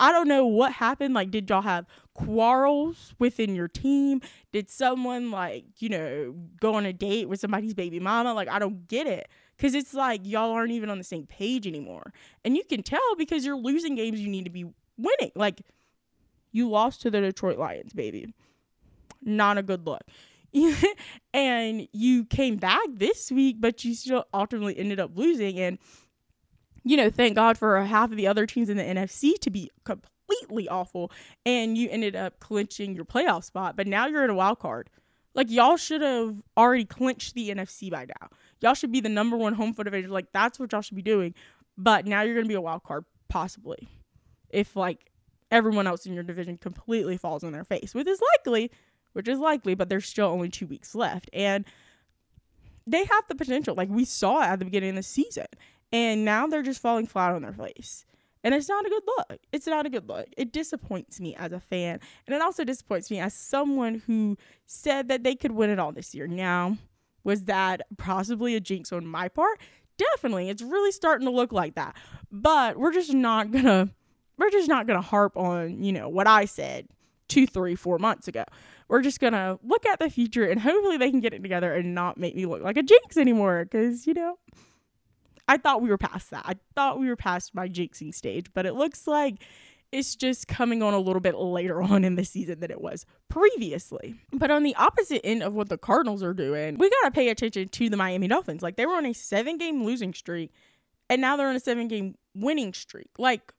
I 0.00 0.12
don't 0.12 0.28
know 0.28 0.46
what 0.46 0.72
happened. 0.72 1.14
Like, 1.14 1.30
did 1.30 1.48
y'all 1.50 1.62
have 1.62 1.86
quarrels 2.14 3.14
within 3.18 3.54
your 3.54 3.68
team? 3.68 4.20
Did 4.52 4.70
someone, 4.70 5.30
like, 5.30 5.64
you 5.78 5.88
know, 5.88 6.34
go 6.60 6.74
on 6.74 6.86
a 6.86 6.92
date 6.92 7.28
with 7.28 7.40
somebody's 7.40 7.74
baby 7.74 8.00
mama? 8.00 8.34
Like, 8.34 8.48
I 8.48 8.58
don't 8.58 8.86
get 8.88 9.06
it. 9.06 9.28
Because 9.56 9.74
it's 9.74 9.94
like 9.94 10.20
y'all 10.24 10.52
aren't 10.52 10.70
even 10.70 10.88
on 10.88 10.98
the 10.98 11.04
same 11.04 11.26
page 11.26 11.66
anymore. 11.66 12.12
And 12.44 12.56
you 12.56 12.62
can 12.62 12.82
tell 12.82 13.00
because 13.16 13.44
you're 13.44 13.56
losing 13.56 13.96
games 13.96 14.20
you 14.20 14.28
need 14.28 14.44
to 14.44 14.50
be 14.50 14.66
winning. 14.96 15.32
Like, 15.34 15.62
you 16.52 16.68
lost 16.68 17.02
to 17.02 17.10
the 17.10 17.20
Detroit 17.20 17.58
Lions, 17.58 17.92
baby. 17.92 18.32
Not 19.22 19.58
a 19.58 19.62
good 19.62 19.86
look. 19.86 20.02
and 21.34 21.88
you 21.92 22.24
came 22.24 22.56
back 22.56 22.86
this 22.92 23.30
week, 23.30 23.56
but 23.60 23.84
you 23.84 23.94
still 23.94 24.24
ultimately 24.32 24.78
ended 24.78 25.00
up 25.00 25.10
losing. 25.14 25.58
And, 25.58 25.78
you 26.84 26.96
know, 26.96 27.10
thank 27.10 27.34
God 27.34 27.58
for 27.58 27.78
half 27.82 28.10
of 28.10 28.16
the 28.16 28.26
other 28.26 28.46
teams 28.46 28.68
in 28.68 28.76
the 28.76 28.82
NFC 28.82 29.38
to 29.40 29.50
be 29.50 29.70
completely 29.84 30.68
awful. 30.68 31.12
And 31.44 31.76
you 31.76 31.88
ended 31.90 32.16
up 32.16 32.40
clinching 32.40 32.94
your 32.94 33.04
playoff 33.04 33.44
spot. 33.44 33.76
But 33.76 33.86
now 33.86 34.06
you're 34.06 34.24
in 34.24 34.30
a 34.30 34.34
wild 34.34 34.58
card. 34.58 34.88
Like, 35.34 35.50
y'all 35.50 35.76
should 35.76 36.00
have 36.00 36.36
already 36.56 36.84
clinched 36.84 37.34
the 37.34 37.50
NFC 37.50 37.90
by 37.90 38.06
now. 38.06 38.28
Y'all 38.60 38.74
should 38.74 38.92
be 38.92 39.00
the 39.00 39.08
number 39.08 39.36
one 39.36 39.54
home 39.54 39.72
field 39.72 39.86
advantage. 39.86 40.10
Like 40.10 40.32
that's 40.32 40.58
what 40.58 40.72
y'all 40.72 40.80
should 40.80 40.96
be 40.96 41.02
doing. 41.02 41.34
But 41.76 42.06
now 42.06 42.22
you're 42.22 42.34
gonna 42.34 42.48
be 42.48 42.54
a 42.54 42.60
wild 42.60 42.82
card, 42.82 43.04
possibly, 43.28 43.88
if 44.50 44.74
like 44.74 45.07
everyone 45.50 45.86
else 45.86 46.06
in 46.06 46.14
your 46.14 46.22
division 46.22 46.58
completely 46.58 47.16
falls 47.16 47.44
on 47.44 47.52
their 47.52 47.64
face, 47.64 47.94
which 47.94 48.08
is 48.08 48.20
likely, 48.36 48.70
which 49.12 49.28
is 49.28 49.38
likely. 49.38 49.74
But 49.74 49.88
there's 49.88 50.06
still 50.06 50.28
only 50.28 50.48
two 50.48 50.66
weeks 50.66 50.94
left, 50.94 51.30
and 51.32 51.64
they 52.86 53.04
have 53.04 53.24
the 53.28 53.34
potential. 53.34 53.74
Like 53.74 53.88
we 53.88 54.04
saw 54.04 54.42
at 54.42 54.58
the 54.58 54.64
beginning 54.64 54.90
of 54.90 54.96
the 54.96 55.02
season, 55.02 55.46
and 55.92 56.24
now 56.24 56.46
they're 56.46 56.62
just 56.62 56.82
falling 56.82 57.06
flat 57.06 57.34
on 57.34 57.42
their 57.42 57.52
face. 57.52 58.04
And 58.44 58.54
it's 58.54 58.68
not 58.68 58.86
a 58.86 58.88
good 58.88 59.02
look. 59.18 59.40
It's 59.52 59.66
not 59.66 59.84
a 59.84 59.90
good 59.90 60.08
look. 60.08 60.26
It 60.36 60.52
disappoints 60.52 61.20
me 61.20 61.34
as 61.34 61.52
a 61.52 61.60
fan. 61.60 61.98
And 62.26 62.36
it 62.36 62.40
also 62.40 62.62
disappoints 62.64 63.10
me 63.10 63.18
as 63.18 63.34
someone 63.34 64.02
who 64.06 64.38
said 64.64 65.08
that 65.08 65.24
they 65.24 65.34
could 65.34 65.52
win 65.52 65.70
it 65.70 65.78
all 65.78 65.92
this 65.92 66.14
year. 66.14 66.28
Now, 66.28 66.78
was 67.24 67.44
that 67.44 67.82
possibly 67.96 68.54
a 68.54 68.60
jinx 68.60 68.92
on 68.92 69.06
my 69.06 69.28
part? 69.28 69.58
Definitely. 69.96 70.48
It's 70.48 70.62
really 70.62 70.92
starting 70.92 71.26
to 71.26 71.32
look 71.32 71.52
like 71.52 71.74
that. 71.74 71.96
But 72.30 72.78
we're 72.78 72.92
just 72.92 73.12
not 73.12 73.50
gonna 73.50 73.90
we're 74.38 74.50
just 74.50 74.68
not 74.68 74.86
gonna 74.86 75.02
harp 75.02 75.36
on, 75.36 75.82
you 75.82 75.92
know, 75.92 76.08
what 76.08 76.26
I 76.26 76.44
said 76.44 76.88
two, 77.28 77.46
three, 77.46 77.74
four 77.74 77.98
months 77.98 78.28
ago. 78.28 78.44
We're 78.88 79.02
just 79.02 79.20
gonna 79.20 79.58
look 79.62 79.84
at 79.84 79.98
the 79.98 80.08
future 80.08 80.44
and 80.44 80.60
hopefully 80.60 80.96
they 80.96 81.10
can 81.10 81.20
get 81.20 81.34
it 81.34 81.42
together 81.42 81.74
and 81.74 81.94
not 81.94 82.16
make 82.16 82.34
me 82.34 82.46
look 82.46 82.62
like 82.62 82.76
a 82.76 82.82
jinx 82.82 83.16
anymore. 83.16 83.66
Cause, 83.70 84.06
you 84.06 84.14
know, 84.14 84.38
I 85.46 85.56
thought 85.56 85.82
we 85.82 85.88
were 85.90 85.98
past 85.98 86.30
that. 86.30 86.44
I 86.46 86.54
thought 86.74 86.98
we 86.98 87.08
were 87.08 87.16
past 87.16 87.54
my 87.54 87.68
jinxing 87.68 88.14
stage, 88.14 88.46
but 88.54 88.66
it 88.66 88.74
looks 88.74 89.06
like 89.06 89.42
it's 89.90 90.14
just 90.14 90.48
coming 90.48 90.82
on 90.82 90.92
a 90.92 90.98
little 90.98 91.20
bit 91.20 91.36
later 91.36 91.82
on 91.82 92.04
in 92.04 92.14
the 92.16 92.24
season 92.24 92.60
than 92.60 92.70
it 92.70 92.80
was 92.80 93.04
previously. 93.28 94.14
But 94.32 94.50
on 94.50 94.62
the 94.62 94.74
opposite 94.76 95.24
end 95.24 95.42
of 95.42 95.54
what 95.54 95.68
the 95.68 95.78
Cardinals 95.78 96.22
are 96.22 96.34
doing, 96.34 96.76
we 96.78 96.90
got 96.90 97.04
to 97.04 97.10
pay 97.10 97.28
attention 97.28 97.68
to 97.68 97.90
the 97.90 97.96
Miami 97.96 98.28
Dolphins. 98.28 98.62
Like 98.62 98.76
they 98.76 98.86
were 98.86 98.94
on 98.94 99.06
a 99.06 99.12
seven 99.12 99.58
game 99.58 99.84
losing 99.84 100.14
streak 100.14 100.52
and 101.10 101.20
now 101.20 101.36
they're 101.36 101.48
on 101.48 101.56
a 101.56 101.60
seven 101.60 101.88
game 101.88 102.14
winning 102.34 102.72
streak. 102.72 103.10
Like, 103.18 103.52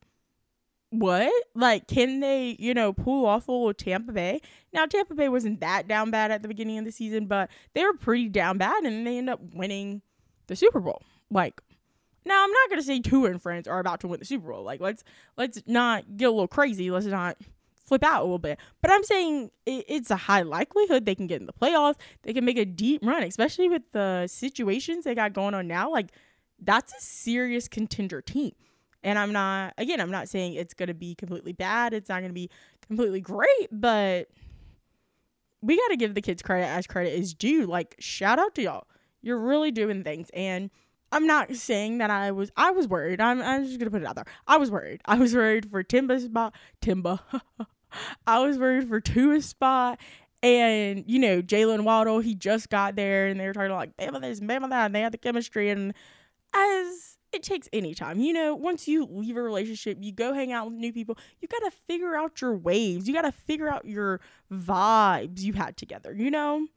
what? 0.90 1.32
Like, 1.54 1.88
can 1.88 2.20
they, 2.20 2.56
you 2.60 2.74
know, 2.74 2.94
pull 2.94 3.26
off 3.26 3.48
a 3.48 3.52
little 3.52 3.74
Tampa 3.74 4.12
Bay? 4.12 4.42
Now, 4.74 4.86
Tampa 4.86 5.16
Bay 5.16 5.30
wasn't 5.30 5.60
that 5.62 5.88
down 5.88 6.12
bad 6.12 6.32
at 6.32 6.42
the 6.42 6.48
beginning 6.48 6.80
of 6.80 6.86
the 6.86 6.92
season, 6.92 7.28
but 7.28 7.50
they 7.74 7.84
were 7.84 7.94
pretty 7.94 8.30
down 8.30 8.58
bad 8.58 8.84
and 8.84 9.06
they 9.06 9.18
end 9.18 9.30
up 9.30 9.40
winning 9.54 10.02
the 10.48 10.56
Super 10.56 10.80
Bowl. 10.80 11.02
Like, 11.30 11.62
now 12.26 12.44
I'm 12.44 12.52
not 12.52 12.70
gonna 12.70 12.84
say 12.84 13.00
Tua 13.00 13.32
and 13.32 13.42
friends 13.42 13.68
are 13.68 13.80
about 13.80 14.02
to 14.02 14.08
win 14.08 14.20
the 14.20 14.26
Super 14.26 14.52
Bowl. 14.52 14.64
Like 14.64 14.80
let's 14.80 15.04
let's 15.38 15.62
not 15.66 16.18
get 16.18 16.26
a 16.26 16.32
little 16.32 16.48
crazy. 16.48 16.92
Let's 16.92 17.06
not 17.08 17.38
flip 17.86 18.04
out 18.04 18.22
a 18.22 18.24
little 18.24 18.40
bit. 18.40 18.60
But 18.82 18.92
I'm 18.92 19.04
saying 19.04 19.52
it, 19.66 19.86
it's 19.88 20.12
a 20.12 20.16
high 20.16 20.44
likelihood 20.44 21.06
they 21.06 21.16
can 21.16 21.28
get 21.28 21.42
in 21.42 21.48
the 21.48 21.54
playoffs. 21.54 21.96
They 22.22 22.34
can 22.34 22.46
make 22.46 22.58
a 22.58 22.66
deep 22.66 23.04
run, 23.04 23.24
especially 23.24 23.68
with 23.68 23.82
the 23.94 24.28
situations 24.28 25.06
they 25.06 25.16
got 25.16 25.34
going 25.34 25.54
on 25.54 25.68
now. 25.68 25.92
Like 25.92 26.12
that's 26.62 26.94
a 26.94 27.02
serious 27.02 27.68
contender 27.68 28.22
team. 28.22 28.54
And 29.04 29.18
I'm 29.18 29.32
not 29.32 29.74
again, 29.78 30.02
I'm 30.02 30.12
not 30.12 30.30
saying 30.30 30.54
it's 30.54 30.74
gonna 30.74 30.94
be 30.94 31.16
completely 31.16 31.54
bad. 31.54 31.94
It's 31.94 32.10
not 32.10 32.22
gonna 32.22 32.34
be 32.34 32.50
completely 32.86 33.22
great, 33.22 33.68
but 33.72 34.30
we 35.62 35.78
gotta 35.78 35.98
give 35.98 36.16
the 36.16 36.22
kids 36.22 36.42
credit 36.42 36.68
as 36.68 36.88
credit 36.88 37.14
is 37.14 37.34
due. 37.34 37.66
Like 37.66 37.96
shout 38.00 38.40
out 38.40 38.56
to 38.56 38.62
y'all. 38.62 38.88
You're 39.22 39.40
really 39.40 39.72
doing 39.72 40.04
things 40.04 40.30
and 40.34 40.70
I'm 41.12 41.26
not 41.26 41.56
saying 41.56 41.98
that 42.00 42.12
I 42.12 42.32
was 42.32 42.52
I 42.56 42.72
was 42.72 42.88
worried. 42.88 43.22
I'm 43.22 43.42
I'm 43.42 43.66
just 43.66 43.80
gonna 43.80 43.92
put 43.92 44.02
it 44.02 44.08
out 44.08 44.16
there. 44.16 44.26
I 44.48 44.58
was 44.58 44.70
worried. 44.70 45.02
I 45.06 45.18
was 45.18 45.34
worried 45.34 45.70
for 45.70 45.84
Timba's 45.84 46.26
spot. 46.26 46.54
Timba. 46.82 47.20
I 48.28 48.40
was 48.40 48.58
worried 48.58 48.88
for 48.88 49.00
Tua's 49.00 49.46
spot. 49.46 50.00
And, 50.42 51.04
you 51.06 51.20
know, 51.20 51.42
Jaylen 51.42 51.84
Waddle, 51.84 52.20
he 52.20 52.34
just 52.34 52.70
got 52.70 52.96
there 52.96 53.28
and 53.28 53.40
they 53.40 53.46
were 53.46 53.54
talking 53.54 53.72
like 53.72 53.98
Bama 53.98 54.22
this, 54.22 54.40
Bama 54.40 54.70
that, 54.70 54.86
and 54.86 54.96
they 54.96 55.02
had 55.02 55.12
the 55.12 55.18
chemistry 55.18 55.70
and 55.70 55.94
as 56.54 57.18
it 57.32 57.44
takes 57.44 57.70
any 57.72 57.94
time. 57.94 58.20
You 58.20 58.34
know, 58.34 58.56
once 58.56 58.88
you 58.88 59.06
leave 59.06 59.38
a 59.38 59.42
relationship, 59.42 59.98
you 60.02 60.12
go 60.12 60.34
hang 60.34 60.52
out 60.52 60.72
with 60.72 60.76
new 60.76 60.92
people, 60.92 61.18
you 61.42 61.48
gotta 61.48 61.72
figure 61.88 62.16
out 62.16 62.42
your 62.42 62.56
waves. 62.56 63.08
You 63.08 63.14
gotta 63.14 63.32
figure 63.32 63.70
out 63.70 63.86
your 63.86 64.20
vibes 64.52 65.42
you 65.42 65.54
had 65.54 65.78
together, 65.78 66.14
you 66.14 66.32
know? 66.32 66.68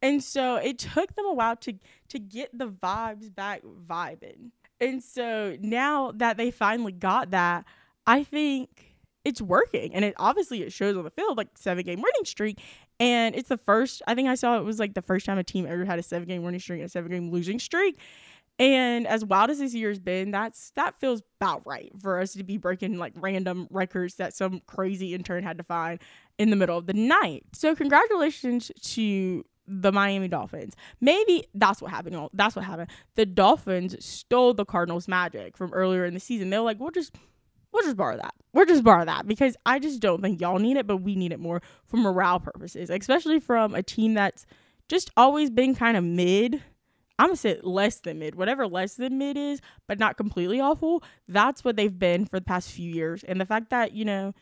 And 0.00 0.22
so 0.22 0.56
it 0.56 0.78
took 0.78 1.14
them 1.14 1.26
a 1.26 1.32
while 1.32 1.56
to 1.56 1.74
to 2.08 2.18
get 2.18 2.56
the 2.56 2.68
vibes 2.68 3.32
back 3.32 3.62
vibing. 3.62 4.50
And 4.80 5.02
so 5.02 5.56
now 5.60 6.10
that 6.16 6.36
they 6.36 6.50
finally 6.50 6.92
got 6.92 7.30
that, 7.30 7.64
I 8.06 8.24
think 8.24 8.96
it's 9.24 9.40
working. 9.40 9.94
And 9.94 10.04
it 10.04 10.14
obviously 10.16 10.62
it 10.62 10.72
shows 10.72 10.96
on 10.96 11.04
the 11.04 11.10
field 11.10 11.38
like 11.38 11.48
seven 11.54 11.84
game 11.84 12.00
winning 12.02 12.24
streak. 12.24 12.58
And 12.98 13.36
it's 13.36 13.48
the 13.48 13.58
first 13.58 14.02
I 14.08 14.16
think 14.16 14.28
I 14.28 14.34
saw 14.34 14.58
it 14.58 14.64
was 14.64 14.80
like 14.80 14.94
the 14.94 15.02
first 15.02 15.24
time 15.24 15.38
a 15.38 15.44
team 15.44 15.66
ever 15.66 15.84
had 15.84 16.00
a 16.00 16.02
seven 16.02 16.26
game 16.26 16.42
winning 16.42 16.60
streak 16.60 16.80
and 16.80 16.86
a 16.86 16.90
seven 16.90 17.12
game 17.12 17.30
losing 17.30 17.60
streak. 17.60 17.98
And 18.62 19.08
as 19.08 19.24
wild 19.24 19.50
as 19.50 19.58
this 19.58 19.74
year's 19.74 19.98
been, 19.98 20.30
that's 20.30 20.70
that 20.76 20.94
feels 21.00 21.20
about 21.40 21.66
right 21.66 21.90
for 22.00 22.20
us 22.20 22.34
to 22.34 22.44
be 22.44 22.58
breaking 22.58 22.96
like 22.96 23.12
random 23.16 23.66
records 23.72 24.14
that 24.14 24.34
some 24.34 24.62
crazy 24.68 25.14
intern 25.14 25.42
had 25.42 25.58
to 25.58 25.64
find 25.64 25.98
in 26.38 26.50
the 26.50 26.54
middle 26.54 26.78
of 26.78 26.86
the 26.86 26.92
night. 26.92 27.42
So 27.52 27.74
congratulations 27.74 28.70
to 28.82 29.44
the 29.66 29.90
Miami 29.90 30.28
Dolphins. 30.28 30.76
Maybe 31.00 31.44
that's 31.54 31.82
what 31.82 31.90
happened. 31.90 32.28
That's 32.34 32.54
what 32.54 32.64
happened. 32.64 32.90
The 33.16 33.26
Dolphins 33.26 33.96
stole 34.04 34.54
the 34.54 34.64
Cardinals' 34.64 35.08
magic 35.08 35.56
from 35.56 35.72
earlier 35.72 36.04
in 36.04 36.14
the 36.14 36.20
season. 36.20 36.50
They're 36.50 36.60
like, 36.60 36.78
we'll 36.78 36.92
just 36.92 37.16
we'll 37.72 37.82
just 37.82 37.96
borrow 37.96 38.16
that. 38.16 38.34
We'll 38.52 38.66
just 38.66 38.84
borrow 38.84 39.04
that 39.04 39.26
because 39.26 39.56
I 39.66 39.80
just 39.80 39.98
don't 39.98 40.22
think 40.22 40.40
y'all 40.40 40.60
need 40.60 40.76
it, 40.76 40.86
but 40.86 40.98
we 40.98 41.16
need 41.16 41.32
it 41.32 41.40
more 41.40 41.62
for 41.84 41.96
morale 41.96 42.38
purposes, 42.38 42.90
especially 42.90 43.40
from 43.40 43.74
a 43.74 43.82
team 43.82 44.14
that's 44.14 44.46
just 44.88 45.10
always 45.16 45.50
been 45.50 45.74
kind 45.74 45.96
of 45.96 46.04
mid. 46.04 46.62
I'm 47.18 47.28
gonna 47.28 47.36
say 47.36 47.60
less 47.62 48.00
than 48.00 48.18
mid, 48.18 48.34
whatever 48.34 48.66
less 48.66 48.94
than 48.94 49.18
mid 49.18 49.36
is, 49.36 49.60
but 49.86 49.98
not 49.98 50.16
completely 50.16 50.60
awful. 50.60 51.02
That's 51.28 51.64
what 51.64 51.76
they've 51.76 51.96
been 51.96 52.26
for 52.26 52.38
the 52.38 52.44
past 52.44 52.70
few 52.70 52.90
years. 52.90 53.22
And 53.24 53.40
the 53.40 53.46
fact 53.46 53.70
that, 53.70 53.92
you 53.92 54.04
know, 54.04 54.32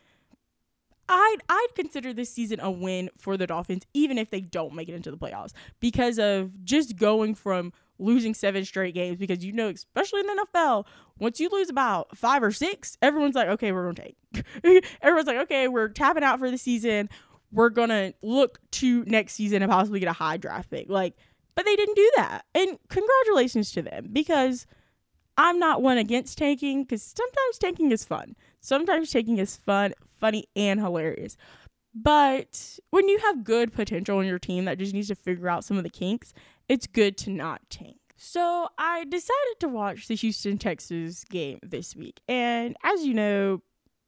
I'd 1.11 1.39
I'd 1.49 1.69
consider 1.75 2.13
this 2.13 2.31
season 2.31 2.61
a 2.61 2.71
win 2.71 3.11
for 3.19 3.37
the 3.37 3.47
Dolphins, 3.47 3.85
even 3.93 4.17
if 4.17 4.31
they 4.31 4.41
don't 4.41 4.75
make 4.75 4.89
it 4.89 4.95
into 4.95 5.11
the 5.11 5.17
playoffs, 5.17 5.53
because 5.81 6.19
of 6.19 6.65
just 6.65 6.97
going 6.97 7.35
from 7.35 7.73
losing 7.99 8.33
seven 8.33 8.65
straight 8.65 8.95
games. 8.95 9.19
Because 9.19 9.45
you 9.45 9.53
know, 9.53 9.69
especially 9.69 10.21
in 10.21 10.27
the 10.27 10.47
NFL, 10.55 10.87
once 11.19 11.41
you 11.41 11.49
lose 11.51 11.69
about 11.69 12.17
five 12.17 12.43
or 12.45 12.53
six, 12.53 12.97
everyone's 13.03 13.35
like, 13.35 13.49
okay, 13.49 13.73
we're 13.73 13.93
gonna 13.93 14.09
take. 14.09 14.85
everyone's 15.03 15.27
like, 15.27 15.39
okay, 15.39 15.67
we're 15.67 15.89
tapping 15.89 16.23
out 16.23 16.39
for 16.39 16.51
the 16.51 16.59
season. 16.59 17.11
We're 17.51 17.71
gonna 17.71 18.13
look 18.23 18.61
to 18.73 19.05
next 19.07 19.35
season 19.35 19.63
and 19.63 19.71
possibly 19.71 19.99
get 19.99 20.09
a 20.09 20.13
high 20.13 20.37
draft 20.37 20.71
pick. 20.71 20.89
Like, 20.89 21.17
but 21.55 21.65
they 21.65 21.77
didn't 21.77 21.97
do 21.97 22.11
that, 22.17 22.45
and 22.55 22.79
congratulations 22.89 23.73
to 23.73 23.83
them 23.83 24.09
because. 24.13 24.67
I'm 25.39 25.59
not 25.59 25.81
one 25.81 25.97
against 25.97 26.37
tanking 26.37 26.83
because 26.83 27.03
sometimes 27.03 27.59
tanking 27.59 27.93
is 27.93 28.05
fun. 28.05 28.37
Sometimes 28.61 29.11
tanking 29.11 29.39
is 29.39 29.57
fun 29.57 29.95
funny 30.21 30.45
and 30.55 30.79
hilarious. 30.79 31.37
But 31.95 32.79
when 32.91 33.09
you 33.09 33.19
have 33.19 33.43
good 33.43 33.73
potential 33.73 34.21
in 34.21 34.29
your 34.29 34.39
team 34.39 34.67
that 34.67 34.79
just 34.79 34.95
needs 34.95 35.09
to 35.09 35.17
figure 35.17 35.49
out 35.49 35.65
some 35.65 35.77
of 35.77 35.83
the 35.83 35.91
kinks, 35.91 36.33
it's 36.69 36.87
good 36.87 37.17
to 37.19 37.31
not 37.31 37.63
tank. 37.69 37.97
So 38.17 38.69
I 38.79 39.05
decided 39.05 39.61
to 39.61 39.69
watch 39.69 40.07
the 40.07 40.15
Houston 40.15 40.59
Texans 40.59 41.25
game 41.25 41.59
this 41.63 41.97
week. 41.97 42.21
And 42.29 42.77
as 42.85 43.05
you 43.05 43.15
know, 43.15 43.63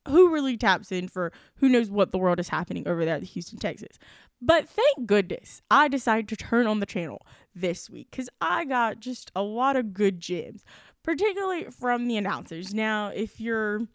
who 0.09 0.33
really 0.33 0.57
taps 0.57 0.91
in 0.93 1.09
for 1.09 1.33
who 1.57 1.69
knows 1.69 1.91
what 1.91 2.13
the 2.13 2.19
world 2.19 2.41
is 2.41 2.49
happening 2.49 2.87
over 2.87 3.05
there 3.05 3.17
at 3.17 3.23
Houston, 3.23 3.59
Texas. 3.59 3.99
But 4.41 4.69
thank 4.69 5.07
goodness 5.07 5.63
I 5.71 5.89
decided 5.89 6.29
to 6.29 6.37
turn 6.37 6.67
on 6.67 6.81
the 6.81 6.87
channel 6.87 7.25
this 7.55 7.89
week 7.89 8.09
because 8.11 8.29
I 8.41 8.65
got 8.65 8.99
just 8.99 9.31
a 9.37 9.43
lot 9.43 9.77
of 9.77 9.95
good 9.95 10.21
gems, 10.21 10.65
particularly 11.05 11.67
from 11.71 12.09
the 12.09 12.17
announcers. 12.17 12.75
Now, 12.75 13.09
if 13.09 13.41
you're 13.41 13.87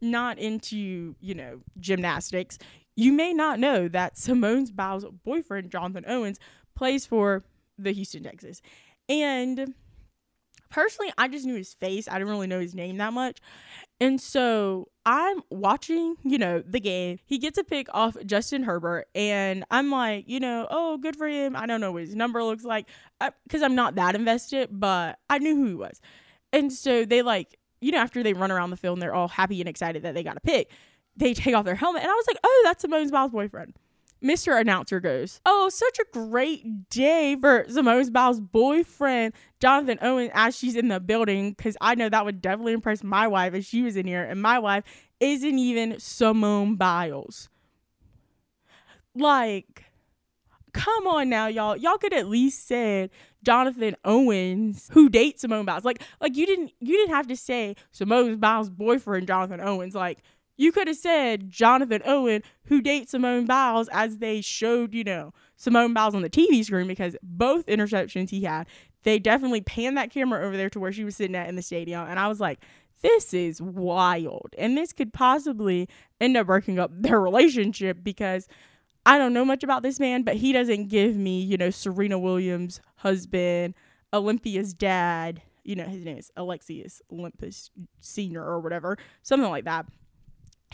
not 0.00 0.38
into, 0.38 1.16
you 1.20 1.34
know, 1.34 1.60
gymnastics, 1.80 2.58
you 2.94 3.12
may 3.12 3.32
not 3.32 3.58
know 3.58 3.88
that 3.88 4.16
Simone 4.16 4.66
Biles' 4.66 5.04
boyfriend, 5.24 5.70
Jonathan 5.70 6.04
Owens, 6.06 6.38
plays 6.74 7.04
for 7.04 7.44
the 7.78 7.92
Houston 7.92 8.22
Texans. 8.22 8.62
And 9.08 9.74
personally, 10.70 11.12
I 11.18 11.28
just 11.28 11.46
knew 11.46 11.56
his 11.56 11.74
face. 11.74 12.08
I 12.08 12.12
didn't 12.14 12.30
really 12.30 12.46
know 12.46 12.60
his 12.60 12.74
name 12.74 12.96
that 12.98 13.12
much. 13.12 13.38
And 14.00 14.20
so 14.20 14.88
I'm 15.06 15.42
watching, 15.50 16.16
you 16.22 16.36
know, 16.36 16.62
the 16.66 16.80
game. 16.80 17.18
He 17.24 17.38
gets 17.38 17.56
a 17.56 17.64
pick 17.64 17.88
off 17.94 18.16
Justin 18.26 18.62
Herbert, 18.62 19.06
and 19.14 19.64
I'm 19.70 19.90
like, 19.90 20.28
you 20.28 20.38
know, 20.38 20.66
oh, 20.70 20.98
good 20.98 21.16
for 21.16 21.26
him. 21.26 21.56
I 21.56 21.66
don't 21.66 21.80
know 21.80 21.92
what 21.92 22.02
his 22.02 22.14
number 22.14 22.42
looks 22.42 22.64
like 22.64 22.86
because 23.46 23.62
I'm 23.62 23.74
not 23.74 23.94
that 23.94 24.14
invested, 24.14 24.68
but 24.72 25.18
I 25.30 25.38
knew 25.38 25.56
who 25.56 25.66
he 25.66 25.74
was. 25.74 26.00
And 26.52 26.72
so 26.72 27.04
they 27.04 27.22
like 27.22 27.58
you 27.80 27.92
know, 27.92 27.98
after 27.98 28.22
they 28.22 28.32
run 28.32 28.50
around 28.50 28.70
the 28.70 28.76
field 28.76 28.94
and 28.94 29.02
they're 29.02 29.14
all 29.14 29.28
happy 29.28 29.60
and 29.60 29.68
excited 29.68 30.02
that 30.02 30.14
they 30.14 30.22
got 30.22 30.36
a 30.36 30.40
pick, 30.40 30.70
they 31.16 31.34
take 31.34 31.54
off 31.54 31.64
their 31.64 31.74
helmet. 31.74 32.02
And 32.02 32.10
I 32.10 32.14
was 32.14 32.26
like, 32.26 32.38
oh, 32.42 32.62
that's 32.64 32.82
Simone 32.82 33.08
Biles' 33.10 33.30
boyfriend. 33.30 33.74
Mr. 34.22 34.58
Announcer 34.58 35.00
goes, 35.00 35.40
Oh, 35.44 35.68
such 35.68 35.98
a 35.98 36.04
great 36.12 36.88
day 36.88 37.36
for 37.40 37.66
Simone 37.68 38.10
Biles' 38.10 38.40
boyfriend, 38.40 39.34
Jonathan 39.60 39.98
Owen, 40.00 40.30
as 40.32 40.56
she's 40.56 40.76
in 40.76 40.88
the 40.88 41.00
building. 41.00 41.50
Because 41.50 41.76
I 41.80 41.94
know 41.94 42.08
that 42.08 42.24
would 42.24 42.40
definitely 42.40 42.72
impress 42.72 43.04
my 43.04 43.26
wife 43.26 43.54
if 43.54 43.64
she 43.64 43.82
was 43.82 43.96
in 43.96 44.06
here. 44.06 44.22
And 44.22 44.40
my 44.40 44.58
wife 44.58 44.84
isn't 45.20 45.58
even 45.58 45.98
Simone 46.00 46.76
Biles. 46.76 47.48
Like, 49.14 49.84
come 50.72 51.06
on 51.06 51.28
now, 51.28 51.46
y'all. 51.46 51.76
Y'all 51.76 51.98
could 51.98 52.12
at 52.12 52.28
least 52.28 52.66
said 52.66 53.10
Jonathan 53.42 53.96
Owens, 54.04 54.88
who 54.92 55.08
dates 55.08 55.42
Simone 55.42 55.64
Biles. 55.64 55.84
Like, 55.84 56.02
like 56.20 56.36
you 56.36 56.46
didn't 56.46 56.72
you 56.80 56.96
didn't 56.96 57.14
have 57.14 57.26
to 57.28 57.36
say 57.36 57.76
Simone 57.92 58.38
Biles' 58.38 58.70
boyfriend, 58.70 59.26
Jonathan 59.26 59.60
Owens. 59.60 59.94
Like, 59.94 60.18
you 60.56 60.72
could 60.72 60.88
have 60.88 60.96
said 60.96 61.50
Jonathan 61.50 62.02
Owen, 62.04 62.42
who 62.64 62.80
dates 62.80 63.10
Simone 63.12 63.46
Biles, 63.46 63.88
as 63.92 64.18
they 64.18 64.40
showed, 64.40 64.94
you 64.94 65.04
know, 65.04 65.32
Simone 65.56 65.92
Biles 65.92 66.14
on 66.14 66.22
the 66.22 66.30
TV 66.30 66.64
screen 66.64 66.86
because 66.86 67.16
both 67.22 67.66
interceptions 67.66 68.30
he 68.30 68.42
had, 68.42 68.66
they 69.02 69.18
definitely 69.18 69.60
panned 69.60 69.96
that 69.96 70.10
camera 70.10 70.44
over 70.44 70.56
there 70.56 70.70
to 70.70 70.80
where 70.80 70.92
she 70.92 71.04
was 71.04 71.16
sitting 71.16 71.36
at 71.36 71.48
in 71.48 71.56
the 71.56 71.62
stadium. 71.62 72.06
And 72.08 72.18
I 72.18 72.28
was 72.28 72.40
like, 72.40 72.60
this 73.02 73.34
is 73.34 73.60
wild. 73.60 74.54
And 74.58 74.76
this 74.76 74.92
could 74.92 75.12
possibly 75.12 75.88
end 76.20 76.36
up 76.36 76.46
breaking 76.46 76.78
up 76.78 76.90
their 76.94 77.20
relationship 77.20 77.98
because 78.02 78.48
I 79.04 79.18
don't 79.18 79.32
know 79.32 79.44
much 79.44 79.62
about 79.62 79.82
this 79.82 80.00
man, 80.00 80.22
but 80.22 80.36
he 80.36 80.52
doesn't 80.52 80.88
give 80.88 81.16
me, 81.16 81.40
you 81.40 81.56
know, 81.56 81.70
Serena 81.70 82.18
Williams' 82.18 82.80
husband, 82.96 83.74
Olympia's 84.12 84.74
dad. 84.74 85.42
You 85.62 85.76
know, 85.76 85.84
his 85.84 86.04
name 86.04 86.18
is 86.18 86.30
Alexius 86.36 87.02
Olympus 87.12 87.70
Senior 88.00 88.42
or 88.42 88.60
whatever, 88.60 88.98
something 89.22 89.50
like 89.50 89.64
that. 89.64 89.86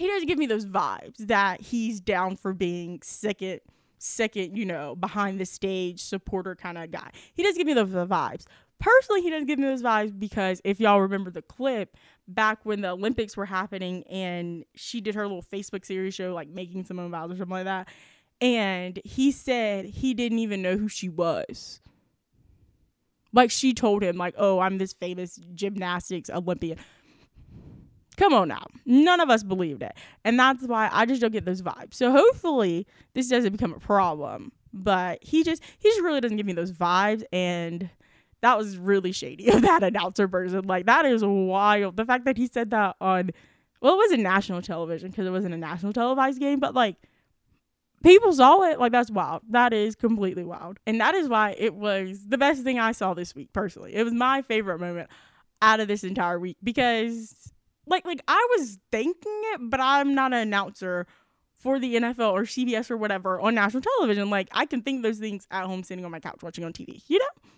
He 0.02 0.08
doesn't 0.08 0.26
give 0.26 0.38
me 0.38 0.46
those 0.46 0.66
vibes 0.66 1.18
that 1.18 1.60
he's 1.60 2.00
down 2.00 2.36
for 2.36 2.52
being 2.52 3.00
second, 3.02 3.60
second, 3.98 4.56
you 4.56 4.64
know, 4.64 4.96
behind 4.96 5.38
the 5.38 5.46
stage 5.46 6.02
supporter 6.02 6.56
kind 6.56 6.76
of 6.76 6.90
guy. 6.90 7.10
He 7.34 7.42
doesn't 7.42 7.58
give 7.58 7.66
me 7.66 7.74
those 7.74 7.88
vibes. 7.88 8.46
Personally, 8.80 9.22
he 9.22 9.30
doesn't 9.30 9.46
give 9.46 9.60
me 9.60 9.66
those 9.66 9.82
vibes 9.82 10.18
because 10.18 10.60
if 10.64 10.80
y'all 10.80 11.00
remember 11.00 11.30
the 11.30 11.42
clip 11.42 11.96
back 12.26 12.58
when 12.64 12.80
the 12.80 12.90
Olympics 12.90 13.36
were 13.36 13.46
happening 13.46 14.02
and 14.10 14.64
she 14.74 15.00
did 15.00 15.14
her 15.14 15.22
little 15.22 15.42
Facebook 15.42 15.84
series 15.84 16.14
show, 16.14 16.34
like 16.34 16.48
making 16.48 16.84
Simone 16.84 17.12
Biles 17.12 17.30
or 17.30 17.36
something 17.36 17.50
like 17.50 17.64
that 17.66 17.88
and 18.42 19.00
he 19.04 19.30
said 19.30 19.84
he 19.84 20.14
didn't 20.14 20.40
even 20.40 20.60
know 20.60 20.76
who 20.76 20.88
she 20.88 21.08
was. 21.08 21.80
Like 23.32 23.52
she 23.52 23.72
told 23.72 24.02
him, 24.02 24.16
like, 24.16 24.34
oh, 24.36 24.58
I'm 24.58 24.78
this 24.78 24.92
famous 24.92 25.36
gymnastics 25.54 26.28
Olympian. 26.28 26.78
Come 28.16 28.34
on 28.34 28.48
now. 28.48 28.66
None 28.84 29.20
of 29.20 29.30
us 29.30 29.42
believed 29.42 29.82
it. 29.82 29.92
And 30.24 30.38
that's 30.38 30.64
why 30.64 30.88
I 30.92 31.06
just 31.06 31.20
don't 31.20 31.32
get 31.32 31.44
those 31.44 31.62
vibes. 31.62 31.94
So 31.94 32.10
hopefully 32.10 32.86
this 33.14 33.28
doesn't 33.28 33.52
become 33.52 33.72
a 33.72 33.78
problem. 33.78 34.52
But 34.72 35.22
he 35.22 35.44
just 35.44 35.62
he 35.78 35.88
just 35.88 36.00
really 36.00 36.20
doesn't 36.20 36.36
give 36.36 36.46
me 36.46 36.52
those 36.52 36.72
vibes 36.72 37.24
and 37.32 37.90
that 38.40 38.58
was 38.58 38.76
really 38.76 39.12
shady 39.12 39.48
of 39.50 39.62
that 39.62 39.82
announcer 39.82 40.28
person. 40.28 40.62
Like 40.62 40.86
that 40.86 41.04
is 41.04 41.24
wild. 41.24 41.96
The 41.96 42.04
fact 42.04 42.24
that 42.24 42.36
he 42.36 42.46
said 42.46 42.70
that 42.70 42.96
on 43.00 43.30
well, 43.80 43.94
it 43.94 43.98
wasn't 43.98 44.22
national 44.22 44.62
television 44.62 45.10
because 45.10 45.26
it 45.26 45.30
wasn't 45.30 45.54
a 45.54 45.58
national 45.58 45.92
televised 45.92 46.38
game, 46.38 46.60
but 46.60 46.74
like 46.74 46.96
people 48.02 48.32
saw 48.32 48.62
it 48.62 48.78
like 48.78 48.92
that's 48.92 49.10
wild 49.10 49.42
that 49.50 49.72
is 49.72 49.94
completely 49.94 50.44
wild 50.44 50.78
and 50.86 51.00
that 51.00 51.14
is 51.14 51.28
why 51.28 51.54
it 51.56 51.74
was 51.74 52.26
the 52.26 52.38
best 52.38 52.64
thing 52.64 52.78
i 52.78 52.90
saw 52.90 53.14
this 53.14 53.32
week 53.34 53.52
personally 53.52 53.94
it 53.94 54.02
was 54.02 54.12
my 54.12 54.42
favorite 54.42 54.80
moment 54.80 55.08
out 55.60 55.78
of 55.78 55.86
this 55.86 56.02
entire 56.02 56.38
week 56.38 56.56
because 56.62 57.51
like 57.86 58.04
like 58.04 58.22
i 58.28 58.46
was 58.56 58.78
thinking 58.90 59.40
it 59.52 59.60
but 59.60 59.80
i'm 59.80 60.14
not 60.14 60.32
an 60.32 60.40
announcer 60.40 61.06
for 61.54 61.78
the 61.78 61.94
nfl 61.96 62.32
or 62.32 62.42
cbs 62.42 62.90
or 62.90 62.96
whatever 62.96 63.40
on 63.40 63.54
national 63.54 63.82
television 63.82 64.30
like 64.30 64.48
i 64.52 64.66
can 64.66 64.82
think 64.82 65.02
those 65.02 65.18
things 65.18 65.46
at 65.50 65.64
home 65.64 65.82
sitting 65.82 66.04
on 66.04 66.10
my 66.10 66.20
couch 66.20 66.42
watching 66.42 66.64
on 66.64 66.72
tv 66.72 67.02
you 67.08 67.18
know 67.18 67.50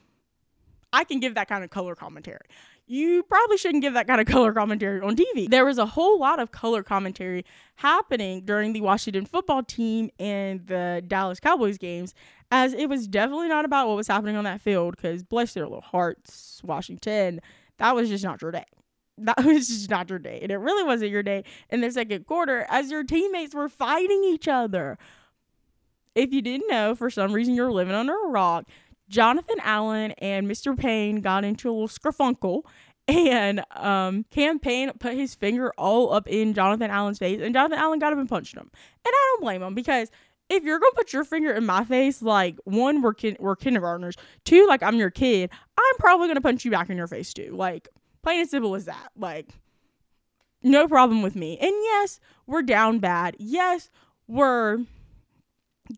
i 0.92 1.04
can 1.04 1.20
give 1.20 1.34
that 1.34 1.48
kind 1.48 1.64
of 1.64 1.70
color 1.70 1.94
commentary 1.94 2.46
you 2.86 3.22
probably 3.24 3.56
shouldn't 3.56 3.82
give 3.82 3.94
that 3.94 4.06
kind 4.06 4.20
of 4.20 4.26
color 4.34 4.52
commentary 4.52 5.00
on 5.00 5.16
TV. 5.16 5.48
There 5.48 5.64
was 5.64 5.78
a 5.78 5.86
whole 5.86 6.18
lot 6.18 6.38
of 6.38 6.50
color 6.50 6.82
commentary 6.82 7.44
happening 7.76 8.42
during 8.44 8.72
the 8.72 8.80
Washington 8.80 9.24
football 9.24 9.62
team 9.62 10.10
and 10.18 10.66
the 10.66 11.02
Dallas 11.06 11.40
Cowboys 11.40 11.78
games, 11.78 12.14
as 12.50 12.74
it 12.74 12.88
was 12.88 13.06
definitely 13.06 13.48
not 13.48 13.64
about 13.64 13.88
what 13.88 13.96
was 13.96 14.06
happening 14.06 14.36
on 14.36 14.44
that 14.44 14.60
field, 14.60 14.96
because 14.96 15.22
bless 15.22 15.54
their 15.54 15.64
little 15.64 15.80
hearts, 15.80 16.60
Washington, 16.62 17.40
that 17.78 17.94
was 17.94 18.08
just 18.08 18.24
not 18.24 18.40
your 18.42 18.50
day. 18.50 18.66
That 19.18 19.36
was 19.44 19.68
just 19.68 19.90
not 19.90 20.10
your 20.10 20.18
day. 20.18 20.40
And 20.42 20.50
it 20.50 20.56
really 20.56 20.84
wasn't 20.84 21.10
your 21.10 21.22
day 21.22 21.44
in 21.70 21.80
the 21.80 21.90
second 21.90 22.26
quarter 22.26 22.66
as 22.68 22.90
your 22.90 23.04
teammates 23.04 23.54
were 23.54 23.68
fighting 23.68 24.24
each 24.24 24.48
other. 24.48 24.98
If 26.14 26.32
you 26.32 26.42
didn't 26.42 26.68
know, 26.68 26.94
for 26.94 27.10
some 27.10 27.32
reason 27.32 27.54
you're 27.54 27.72
living 27.72 27.94
under 27.94 28.14
a 28.14 28.28
rock, 28.28 28.66
Jonathan 29.08 29.56
Allen 29.62 30.12
and 30.18 30.46
Mr. 30.46 30.76
Payne 30.78 31.20
got 31.20 31.44
into 31.44 31.68
a 31.68 31.72
little 31.72 31.88
scrufuncle 31.88 32.62
and 33.08 33.62
um 33.76 34.24
Cam 34.30 34.58
Payne 34.58 34.90
put 34.98 35.12
his 35.12 35.34
finger 35.34 35.72
all 35.76 36.12
up 36.12 36.26
in 36.26 36.54
Jonathan 36.54 36.90
Allen's 36.90 37.18
face 37.18 37.38
and 37.42 37.54
Jonathan 37.54 37.78
Allen 37.78 37.98
got 37.98 38.12
up 38.12 38.18
and 38.18 38.28
punched 38.28 38.56
him. 38.56 38.70
And 38.72 39.06
I 39.06 39.10
don't 39.32 39.42
blame 39.42 39.62
him 39.62 39.74
because 39.74 40.10
if 40.48 40.64
you're 40.64 40.78
gonna 40.78 40.92
put 40.94 41.12
your 41.12 41.24
finger 41.24 41.52
in 41.52 41.66
my 41.66 41.84
face, 41.84 42.22
like 42.22 42.56
one, 42.64 43.02
we're 43.02 43.14
kin- 43.14 43.36
we're 43.40 43.56
kindergartners. 43.56 44.16
Two, 44.44 44.66
like 44.66 44.82
I'm 44.82 44.96
your 44.96 45.10
kid. 45.10 45.50
I'm 45.78 45.96
probably 45.98 46.28
gonna 46.28 46.40
punch 46.40 46.64
you 46.64 46.70
back 46.70 46.88
in 46.90 46.96
your 46.96 47.06
face 47.06 47.32
too. 47.34 47.54
Like 47.54 47.88
plain 48.24 48.40
and 48.40 48.48
simple 48.48 48.74
as 48.74 48.86
that. 48.86 49.10
Like 49.16 49.50
no 50.62 50.88
problem 50.88 51.22
with 51.22 51.36
me. 51.36 51.58
And 51.58 51.70
yes, 51.70 52.18
we're 52.46 52.62
down 52.62 52.98
bad. 52.98 53.36
Yes, 53.38 53.90
we're 54.26 54.78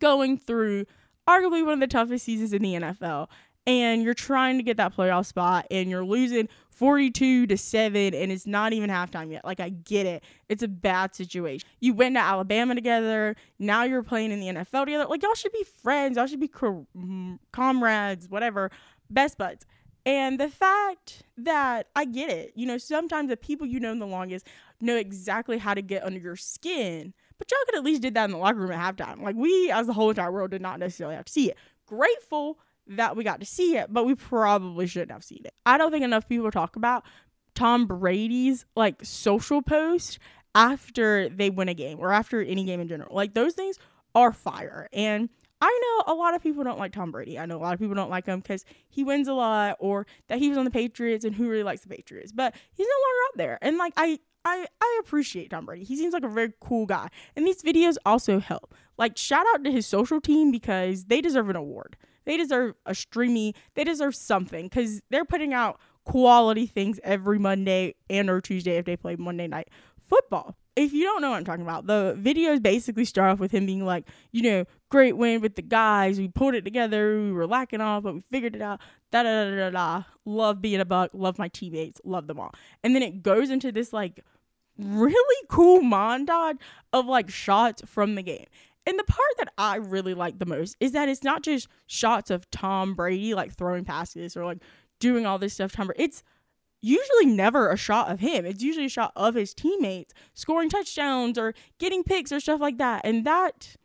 going 0.00 0.36
through 0.36 0.86
arguably 1.28 1.64
one 1.64 1.74
of 1.74 1.80
the 1.80 1.86
toughest 1.86 2.24
seasons 2.24 2.52
in 2.52 2.62
the 2.62 2.74
NFL. 2.74 3.28
And 3.68 4.02
you're 4.02 4.14
trying 4.14 4.58
to 4.58 4.62
get 4.62 4.76
that 4.76 4.94
playoff 4.94 5.26
spot 5.26 5.66
and 5.70 5.90
you're 5.90 6.04
losing 6.04 6.48
42 6.70 7.46
to 7.46 7.56
7 7.56 8.14
and 8.14 8.30
it's 8.30 8.46
not 8.46 8.72
even 8.72 8.90
halftime 8.90 9.32
yet. 9.32 9.44
Like 9.44 9.60
I 9.60 9.70
get 9.70 10.06
it. 10.06 10.22
It's 10.48 10.62
a 10.62 10.68
bad 10.68 11.14
situation. 11.14 11.68
You 11.80 11.94
went 11.94 12.16
to 12.16 12.20
Alabama 12.20 12.74
together. 12.74 13.34
Now 13.58 13.84
you're 13.84 14.04
playing 14.04 14.30
in 14.30 14.40
the 14.40 14.48
NFL 14.48 14.84
together. 14.84 15.06
Like 15.06 15.22
y'all 15.22 15.34
should 15.34 15.52
be 15.52 15.64
friends. 15.82 16.16
Y'all 16.16 16.26
should 16.26 16.40
be 16.40 16.48
mm, 16.48 17.38
comrades, 17.52 18.28
whatever. 18.28 18.70
Best 19.10 19.38
buds. 19.38 19.64
And 20.06 20.38
the 20.38 20.48
fact 20.48 21.24
that 21.36 21.88
I 21.96 22.04
get 22.04 22.30
it, 22.30 22.52
you 22.54 22.64
know, 22.64 22.78
sometimes 22.78 23.28
the 23.28 23.36
people 23.36 23.66
you 23.66 23.80
know 23.80 23.94
the 23.98 24.06
longest 24.06 24.46
know 24.80 24.96
exactly 24.96 25.58
how 25.58 25.74
to 25.74 25.82
get 25.82 26.04
under 26.04 26.20
your 26.20 26.36
skin, 26.36 27.12
but 27.38 27.50
y'all 27.50 27.58
could 27.66 27.74
at 27.74 27.84
least 27.84 28.02
did 28.02 28.14
that 28.14 28.26
in 28.26 28.30
the 28.30 28.38
locker 28.38 28.60
room 28.60 28.70
at 28.70 28.96
halftime. 28.96 29.20
Like 29.20 29.34
we, 29.34 29.68
as 29.70 29.88
the 29.88 29.92
whole 29.92 30.10
entire 30.10 30.30
world, 30.30 30.52
did 30.52 30.62
not 30.62 30.78
necessarily 30.78 31.16
have 31.16 31.24
to 31.24 31.32
see 31.32 31.50
it. 31.50 31.56
Grateful 31.86 32.58
that 32.86 33.16
we 33.16 33.24
got 33.24 33.40
to 33.40 33.46
see 33.46 33.76
it, 33.76 33.92
but 33.92 34.04
we 34.06 34.14
probably 34.14 34.86
shouldn't 34.86 35.10
have 35.10 35.24
seen 35.24 35.42
it. 35.44 35.54
I 35.66 35.76
don't 35.76 35.90
think 35.90 36.04
enough 36.04 36.28
people 36.28 36.52
talk 36.52 36.76
about 36.76 37.04
Tom 37.56 37.86
Brady's 37.86 38.64
like 38.76 39.04
social 39.04 39.60
post 39.60 40.20
after 40.54 41.28
they 41.28 41.50
win 41.50 41.68
a 41.68 41.74
game 41.74 41.98
or 41.98 42.12
after 42.12 42.40
any 42.40 42.62
game 42.62 42.80
in 42.80 42.86
general. 42.86 43.14
Like 43.14 43.34
those 43.34 43.54
things 43.54 43.76
are 44.14 44.32
fire. 44.32 44.88
And 44.92 45.28
I 45.60 45.80
know 46.06 46.12
a 46.12 46.16
lot 46.16 46.34
of 46.34 46.42
people 46.42 46.64
don't 46.64 46.78
like 46.78 46.92
Tom 46.92 47.10
Brady. 47.10 47.38
I 47.38 47.46
know 47.46 47.56
a 47.56 47.58
lot 47.58 47.72
of 47.72 47.80
people 47.80 47.94
don't 47.94 48.10
like 48.10 48.26
him 48.26 48.40
because 48.40 48.64
he 48.88 49.02
wins 49.02 49.26
a 49.26 49.32
lot 49.32 49.76
or 49.80 50.06
that 50.28 50.38
he 50.38 50.48
was 50.48 50.58
on 50.58 50.64
the 50.64 50.70
Patriots 50.70 51.24
and 51.24 51.34
who 51.34 51.48
really 51.48 51.62
likes 51.62 51.82
the 51.82 51.88
Patriots. 51.88 52.32
But 52.32 52.54
he's 52.74 52.86
no 52.86 53.06
longer 53.06 53.20
out 53.26 53.38
there. 53.38 53.58
And 53.62 53.78
like 53.78 53.94
I 53.96 54.18
I, 54.44 54.66
I 54.80 55.00
appreciate 55.00 55.50
Tom 55.50 55.66
Brady. 55.66 55.84
He 55.84 55.96
seems 55.96 56.14
like 56.14 56.22
a 56.22 56.28
very 56.28 56.52
cool 56.60 56.86
guy. 56.86 57.08
And 57.34 57.44
these 57.44 57.62
videos 57.62 57.96
also 58.06 58.38
help. 58.38 58.74
Like 58.96 59.16
shout 59.16 59.44
out 59.54 59.64
to 59.64 59.72
his 59.72 59.86
social 59.86 60.20
team 60.20 60.52
because 60.52 61.06
they 61.06 61.20
deserve 61.20 61.48
an 61.48 61.56
award. 61.56 61.96
They 62.26 62.36
deserve 62.36 62.74
a 62.84 62.94
streamy, 62.94 63.54
they 63.74 63.84
deserve 63.84 64.14
something 64.14 64.66
because 64.66 65.00
they're 65.10 65.24
putting 65.24 65.54
out 65.54 65.80
quality 66.04 66.66
things 66.66 67.00
every 67.02 67.38
Monday 67.38 67.94
and 68.08 68.30
or 68.30 68.40
Tuesday 68.40 68.76
if 68.76 68.84
they 68.84 68.96
play 68.96 69.16
Monday 69.16 69.46
night 69.46 69.68
football. 70.08 70.56
If 70.76 70.92
you 70.92 71.04
don't 71.04 71.22
know 71.22 71.30
what 71.30 71.38
I'm 71.38 71.44
talking 71.44 71.62
about, 71.64 71.86
the 71.86 72.16
videos 72.20 72.62
basically 72.62 73.04
start 73.04 73.32
off 73.32 73.38
with 73.38 73.50
him 73.50 73.64
being 73.64 73.84
like, 73.84 74.06
you 74.30 74.42
know, 74.42 74.64
great 74.96 75.18
win 75.18 75.42
with 75.42 75.56
the 75.56 75.62
guys. 75.62 76.18
We 76.18 76.26
pulled 76.26 76.54
it 76.54 76.64
together. 76.64 77.20
We 77.20 77.30
were 77.30 77.46
lacking 77.46 77.82
off, 77.82 78.04
but 78.04 78.14
we 78.14 78.22
figured 78.30 78.56
it 78.56 78.62
out. 78.62 78.80
Da 79.12 79.24
da 79.24 79.44
da 79.44 79.54
da 79.54 79.70
da. 79.70 80.04
Love 80.24 80.62
being 80.62 80.80
a 80.80 80.86
buck. 80.86 81.10
Love 81.12 81.38
my 81.38 81.48
teammates. 81.48 82.00
Love 82.02 82.26
them 82.28 82.40
all. 82.40 82.54
And 82.82 82.94
then 82.94 83.02
it 83.02 83.22
goes 83.22 83.50
into 83.50 83.70
this 83.70 83.92
like 83.92 84.24
really 84.78 85.46
cool 85.50 85.80
montage 85.80 86.56
of 86.94 87.04
like 87.04 87.28
shots 87.28 87.82
from 87.84 88.14
the 88.14 88.22
game. 88.22 88.46
And 88.86 88.98
the 88.98 89.04
part 89.04 89.28
that 89.36 89.52
I 89.58 89.76
really 89.76 90.14
like 90.14 90.38
the 90.38 90.46
most 90.46 90.78
is 90.80 90.92
that 90.92 91.10
it's 91.10 91.22
not 91.22 91.42
just 91.42 91.68
shots 91.86 92.30
of 92.30 92.50
Tom 92.50 92.94
Brady 92.94 93.34
like 93.34 93.54
throwing 93.54 93.84
passes 93.84 94.34
or 94.34 94.46
like 94.46 94.62
doing 94.98 95.26
all 95.26 95.38
this 95.38 95.52
stuff. 95.52 95.72
Tom 95.72 95.88
Brady. 95.88 96.04
It's 96.04 96.22
usually 96.80 97.26
never 97.26 97.70
a 97.70 97.76
shot 97.76 98.10
of 98.10 98.20
him. 98.20 98.46
It's 98.46 98.62
usually 98.62 98.86
a 98.86 98.88
shot 98.88 99.12
of 99.14 99.34
his 99.34 99.52
teammates 99.52 100.14
scoring 100.32 100.70
touchdowns 100.70 101.36
or 101.36 101.52
getting 101.78 102.02
picks 102.02 102.32
or 102.32 102.40
stuff 102.40 102.62
like 102.62 102.78
that. 102.78 103.02
And 103.04 103.26
that 103.26 103.76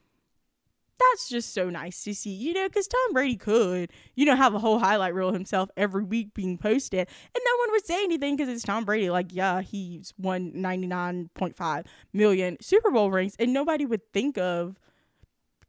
that's 1.01 1.29
just 1.29 1.53
so 1.53 1.69
nice 1.69 2.03
to 2.03 2.13
see, 2.13 2.31
you 2.31 2.53
know, 2.53 2.67
because 2.67 2.87
Tom 2.87 3.13
Brady 3.13 3.35
could, 3.35 3.91
you 4.15 4.25
know, 4.25 4.35
have 4.35 4.53
a 4.53 4.59
whole 4.59 4.79
highlight 4.79 5.13
reel 5.13 5.31
himself 5.31 5.69
every 5.77 6.03
week 6.03 6.33
being 6.33 6.57
posted, 6.57 6.99
and 6.99 7.41
no 7.45 7.57
one 7.59 7.71
would 7.71 7.85
say 7.85 8.03
anything 8.03 8.35
because 8.35 8.49
it's 8.49 8.63
Tom 8.63 8.85
Brady. 8.85 9.09
Like, 9.09 9.27
yeah, 9.31 9.61
he's 9.61 10.13
won 10.17 10.51
99.5 10.51 11.85
million 12.13 12.57
Super 12.61 12.91
Bowl 12.91 13.11
rings, 13.11 13.35
and 13.39 13.53
nobody 13.53 13.85
would 13.85 14.01
think 14.13 14.37
of 14.37 14.79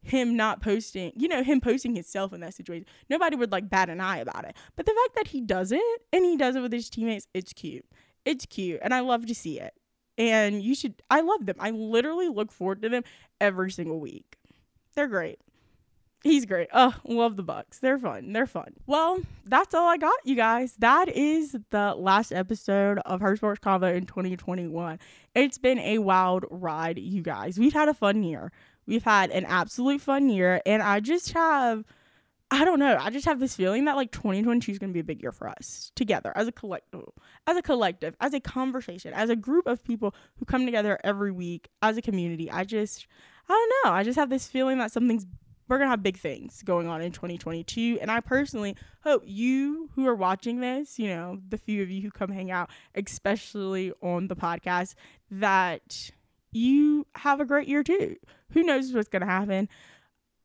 him 0.03 0.35
not 0.35 0.61
posting, 0.61 1.13
you 1.15 1.27
know, 1.27 1.43
him 1.43 1.61
posting 1.61 1.95
himself 1.95 2.33
in 2.33 2.41
that 2.41 2.53
situation. 2.53 2.85
Nobody 3.09 3.35
would 3.35 3.51
like 3.51 3.69
bat 3.69 3.89
an 3.89 4.01
eye 4.01 4.17
about 4.17 4.45
it. 4.45 4.55
But 4.75 4.85
the 4.85 4.91
fact 4.91 5.15
that 5.15 5.27
he 5.27 5.41
does 5.41 5.71
it 5.71 5.81
and 6.11 6.25
he 6.25 6.37
does 6.37 6.55
it 6.55 6.61
with 6.61 6.73
his 6.73 6.89
teammates, 6.89 7.27
it's 7.33 7.53
cute. 7.53 7.85
It's 8.25 8.45
cute, 8.45 8.79
and 8.81 8.93
I 8.93 8.99
love 8.99 9.25
to 9.27 9.35
see 9.35 9.59
it. 9.59 9.73
And 10.17 10.61
you 10.61 10.75
should, 10.75 11.01
I 11.09 11.21
love 11.21 11.45
them. 11.45 11.55
I 11.59 11.71
literally 11.71 12.27
look 12.27 12.51
forward 12.51 12.81
to 12.83 12.89
them 12.89 13.03
every 13.41 13.71
single 13.71 13.99
week. 13.99 14.37
They're 14.95 15.07
great. 15.07 15.39
He's 16.23 16.45
great. 16.45 16.69
Oh, 16.73 16.95
love 17.03 17.35
the 17.35 17.43
Bucks. 17.43 17.79
They're 17.79 17.97
fun. 17.97 18.31
They're 18.31 18.47
fun. 18.47 18.75
Well, 18.87 19.19
that's 19.43 19.73
all 19.73 19.89
I 19.89 19.97
got, 19.97 20.15
you 20.23 20.35
guys. 20.35 20.73
That 20.79 21.09
is 21.09 21.57
the 21.69 21.93
last 21.97 22.31
episode 22.31 22.99
of 22.99 23.19
Her 23.19 23.35
Sports 23.35 23.59
Convo 23.59 23.93
in 23.93 24.05
2021. 24.05 24.99
It's 25.35 25.57
been 25.57 25.79
a 25.79 25.97
wild 25.97 26.45
ride, 26.49 26.97
you 26.97 27.21
guys. 27.21 27.59
We've 27.59 27.73
had 27.73 27.89
a 27.89 27.93
fun 27.93 28.23
year. 28.23 28.53
We've 28.85 29.03
had 29.03 29.31
an 29.31 29.43
absolute 29.45 29.99
fun 29.99 30.29
year, 30.29 30.61
and 30.65 30.81
I 30.81 31.01
just 31.01 31.33
have 31.33 31.83
I 32.53 32.65
don't 32.65 32.77
know. 32.77 32.97
I 32.99 33.09
just 33.09 33.25
have 33.25 33.39
this 33.39 33.55
feeling 33.55 33.85
that 33.85 33.95
like 33.95 34.11
2022 34.11 34.73
is 34.73 34.77
going 34.77 34.91
to 34.91 34.93
be 34.93 34.99
a 34.99 35.03
big 35.03 35.23
year 35.23 35.31
for 35.31 35.49
us 35.49 35.91
together 35.95 36.31
as 36.35 36.47
a 36.47 36.51
collective, 36.51 37.09
as 37.47 37.57
a 37.57 37.63
collective, 37.63 38.15
as 38.21 38.35
a 38.35 38.39
conversation, 38.39 39.11
as 39.11 39.31
a 39.31 39.35
group 39.35 39.65
of 39.65 39.83
people 39.83 40.13
who 40.37 40.45
come 40.45 40.63
together 40.63 40.99
every 41.03 41.31
week 41.31 41.69
as 41.81 41.97
a 41.97 42.01
community. 42.01 42.51
I 42.51 42.63
just 42.63 43.07
I 43.49 43.53
don't 43.53 43.91
know. 43.91 43.95
I 43.95 44.03
just 44.03 44.17
have 44.17 44.29
this 44.29 44.47
feeling 44.47 44.77
that 44.79 44.91
something's 44.91 45.25
we're 45.67 45.77
gonna 45.77 45.89
have 45.89 46.03
big 46.03 46.17
things 46.17 46.61
going 46.63 46.87
on 46.87 47.01
in 47.01 47.11
2022 47.11 47.97
and 47.99 48.11
i 48.11 48.19
personally 48.19 48.75
hope 49.01 49.23
you 49.25 49.89
who 49.95 50.05
are 50.05 50.13
watching 50.13 50.59
this 50.59 50.99
you 50.99 51.07
know 51.07 51.39
the 51.49 51.57
few 51.57 51.81
of 51.81 51.89
you 51.89 52.01
who 52.01 52.11
come 52.11 52.29
hang 52.29 52.51
out 52.51 52.69
especially 52.93 53.91
on 54.01 54.27
the 54.27 54.35
podcast 54.35 54.93
that 55.31 56.11
you 56.53 57.07
have 57.15 57.41
a 57.41 57.45
great 57.45 57.67
year 57.67 57.83
too. 57.83 58.15
Who 58.51 58.63
knows 58.63 58.93
what's 58.93 59.09
gonna 59.09 59.25
happen? 59.25 59.67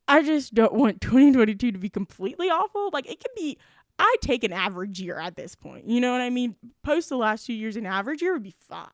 I 0.07 0.23
just 0.23 0.53
don't 0.53 0.73
want 0.73 1.01
2022 1.01 1.71
to 1.71 1.77
be 1.77 1.89
completely 1.89 2.47
awful. 2.47 2.89
Like 2.91 3.09
it 3.09 3.19
could 3.19 3.35
be 3.35 3.57
i 4.01 4.15
take 4.21 4.43
an 4.43 4.53
average 4.53 4.99
year 4.99 5.19
at 5.19 5.35
this 5.35 5.55
point. 5.55 5.85
You 5.87 6.01
know 6.01 6.11
what 6.11 6.21
i 6.21 6.29
mean? 6.29 6.55
Post 6.83 7.09
the 7.09 7.17
last 7.17 7.45
two 7.45 7.53
years 7.53 7.75
an 7.75 7.85
average 7.85 8.21
year 8.21 8.33
would 8.33 8.43
be 8.43 8.55
fine. 8.59 8.87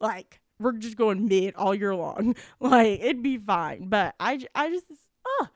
Like 0.00 0.40
we're 0.58 0.72
just 0.72 0.96
going 0.96 1.28
mid 1.28 1.54
all 1.54 1.74
year 1.74 1.94
long. 1.94 2.34
Like 2.60 3.00
it'd 3.00 3.22
be 3.22 3.38
fine. 3.38 3.88
But 3.88 4.14
I, 4.18 4.40
I 4.54 4.70
just, 4.70 4.86
oh, 5.26 5.48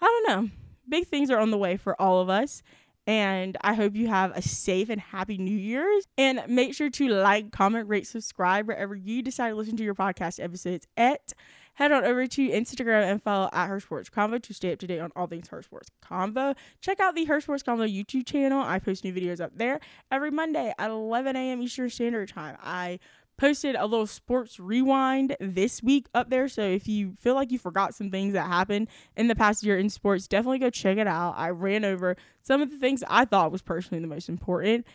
I 0.00 0.04
don't 0.04 0.28
know. 0.28 0.50
Big 0.88 1.06
things 1.06 1.30
are 1.30 1.38
on 1.38 1.50
the 1.50 1.58
way 1.58 1.76
for 1.76 2.00
all 2.00 2.20
of 2.20 2.30
us. 2.30 2.62
And 3.06 3.56
I 3.60 3.74
hope 3.74 3.94
you 3.94 4.08
have 4.08 4.36
a 4.36 4.42
safe 4.42 4.88
and 4.88 5.00
happy 5.00 5.38
New 5.38 5.56
Year's. 5.56 6.06
And 6.18 6.42
make 6.48 6.74
sure 6.74 6.90
to 6.90 7.08
like, 7.08 7.52
comment, 7.52 7.88
rate, 7.88 8.06
subscribe 8.06 8.66
wherever 8.66 8.94
you 8.94 9.22
decide 9.22 9.50
to 9.50 9.54
listen 9.54 9.76
to 9.76 9.84
your 9.84 9.94
podcast 9.94 10.42
episodes 10.42 10.86
at. 10.96 11.32
Head 11.74 11.92
on 11.92 12.04
over 12.04 12.26
to 12.26 12.48
Instagram 12.48 13.04
and 13.04 13.22
follow 13.22 13.50
at 13.52 13.66
Her 13.66 13.80
Sports 13.80 14.08
Convo 14.08 14.42
to 14.42 14.54
stay 14.54 14.72
up 14.72 14.78
to 14.78 14.86
date 14.86 14.98
on 14.98 15.12
all 15.14 15.26
things 15.26 15.48
Her 15.48 15.62
Sports 15.62 15.90
Convo. 16.02 16.56
Check 16.80 17.00
out 17.00 17.14
the 17.14 17.26
Her 17.26 17.38
Sports 17.38 17.62
Convo 17.62 17.86
YouTube 17.86 18.26
channel. 18.26 18.62
I 18.62 18.78
post 18.78 19.04
new 19.04 19.12
videos 19.12 19.42
up 19.42 19.52
there 19.54 19.80
every 20.10 20.30
Monday 20.30 20.72
at 20.78 20.90
11 20.90 21.36
a.m. 21.36 21.60
Eastern 21.60 21.90
Standard 21.90 22.30
Time. 22.30 22.56
I 22.62 22.98
posted 23.38 23.74
a 23.74 23.86
little 23.86 24.06
sports 24.06 24.58
rewind 24.58 25.36
this 25.40 25.82
week 25.82 26.06
up 26.14 26.30
there. 26.30 26.48
So 26.48 26.62
if 26.62 26.88
you 26.88 27.14
feel 27.20 27.34
like 27.34 27.52
you 27.52 27.58
forgot 27.58 27.94
some 27.94 28.10
things 28.10 28.32
that 28.32 28.46
happened 28.46 28.88
in 29.16 29.28
the 29.28 29.34
past 29.34 29.62
year 29.62 29.78
in 29.78 29.90
sports, 29.90 30.26
definitely 30.26 30.58
go 30.58 30.70
check 30.70 30.98
it 30.98 31.06
out. 31.06 31.34
I 31.36 31.50
ran 31.50 31.84
over 31.84 32.16
some 32.42 32.62
of 32.62 32.70
the 32.70 32.78
things 32.78 33.04
I 33.08 33.24
thought 33.24 33.52
was 33.52 33.62
personally 33.62 34.00
the 34.00 34.08
most 34.08 34.28
important. 34.28 34.86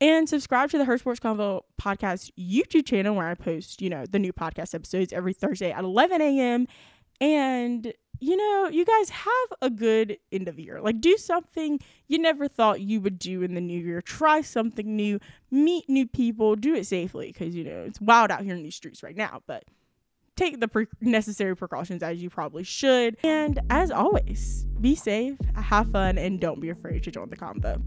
And 0.00 0.28
subscribe 0.28 0.70
to 0.70 0.78
the 0.78 0.84
Her 0.84 0.98
Sports 0.98 1.20
Convo 1.20 1.62
podcast 1.80 2.30
YouTube 2.38 2.84
channel 2.84 3.14
where 3.14 3.28
I 3.28 3.34
post, 3.34 3.80
you 3.80 3.88
know, 3.88 4.04
the 4.06 4.18
new 4.18 4.32
podcast 4.32 4.74
episodes 4.74 5.12
every 5.12 5.32
Thursday 5.32 5.70
at 5.70 5.84
11 5.84 6.20
a.m. 6.20 6.66
And 7.20 7.92
you 8.20 8.36
know, 8.36 8.68
you 8.68 8.84
guys 8.84 9.10
have 9.10 9.58
a 9.60 9.70
good 9.70 10.18
end 10.32 10.48
of 10.48 10.58
year. 10.58 10.80
Like, 10.80 11.00
do 11.00 11.16
something 11.16 11.80
you 12.08 12.18
never 12.18 12.48
thought 12.48 12.80
you 12.80 13.00
would 13.00 13.18
do 13.18 13.42
in 13.42 13.54
the 13.54 13.60
new 13.60 13.78
year. 13.78 14.00
Try 14.00 14.40
something 14.40 14.96
new, 14.96 15.20
meet 15.50 15.88
new 15.88 16.06
people, 16.06 16.56
do 16.56 16.74
it 16.74 16.86
safely 16.86 17.32
because, 17.32 17.54
you 17.54 17.64
know, 17.64 17.84
it's 17.86 18.00
wild 18.00 18.30
out 18.30 18.42
here 18.42 18.54
in 18.54 18.62
these 18.62 18.76
streets 18.76 19.02
right 19.02 19.16
now. 19.16 19.42
But 19.46 19.64
take 20.36 20.60
the 20.60 20.68
pre- 20.68 20.86
necessary 21.00 21.56
precautions 21.56 22.02
as 22.02 22.22
you 22.22 22.30
probably 22.30 22.64
should. 22.64 23.16
And 23.22 23.60
as 23.70 23.90
always, 23.90 24.66
be 24.80 24.94
safe, 24.94 25.36
have 25.54 25.90
fun, 25.90 26.18
and 26.18 26.40
don't 26.40 26.60
be 26.60 26.70
afraid 26.70 27.02
to 27.04 27.10
join 27.10 27.30
the 27.30 27.36
convo. 27.36 27.82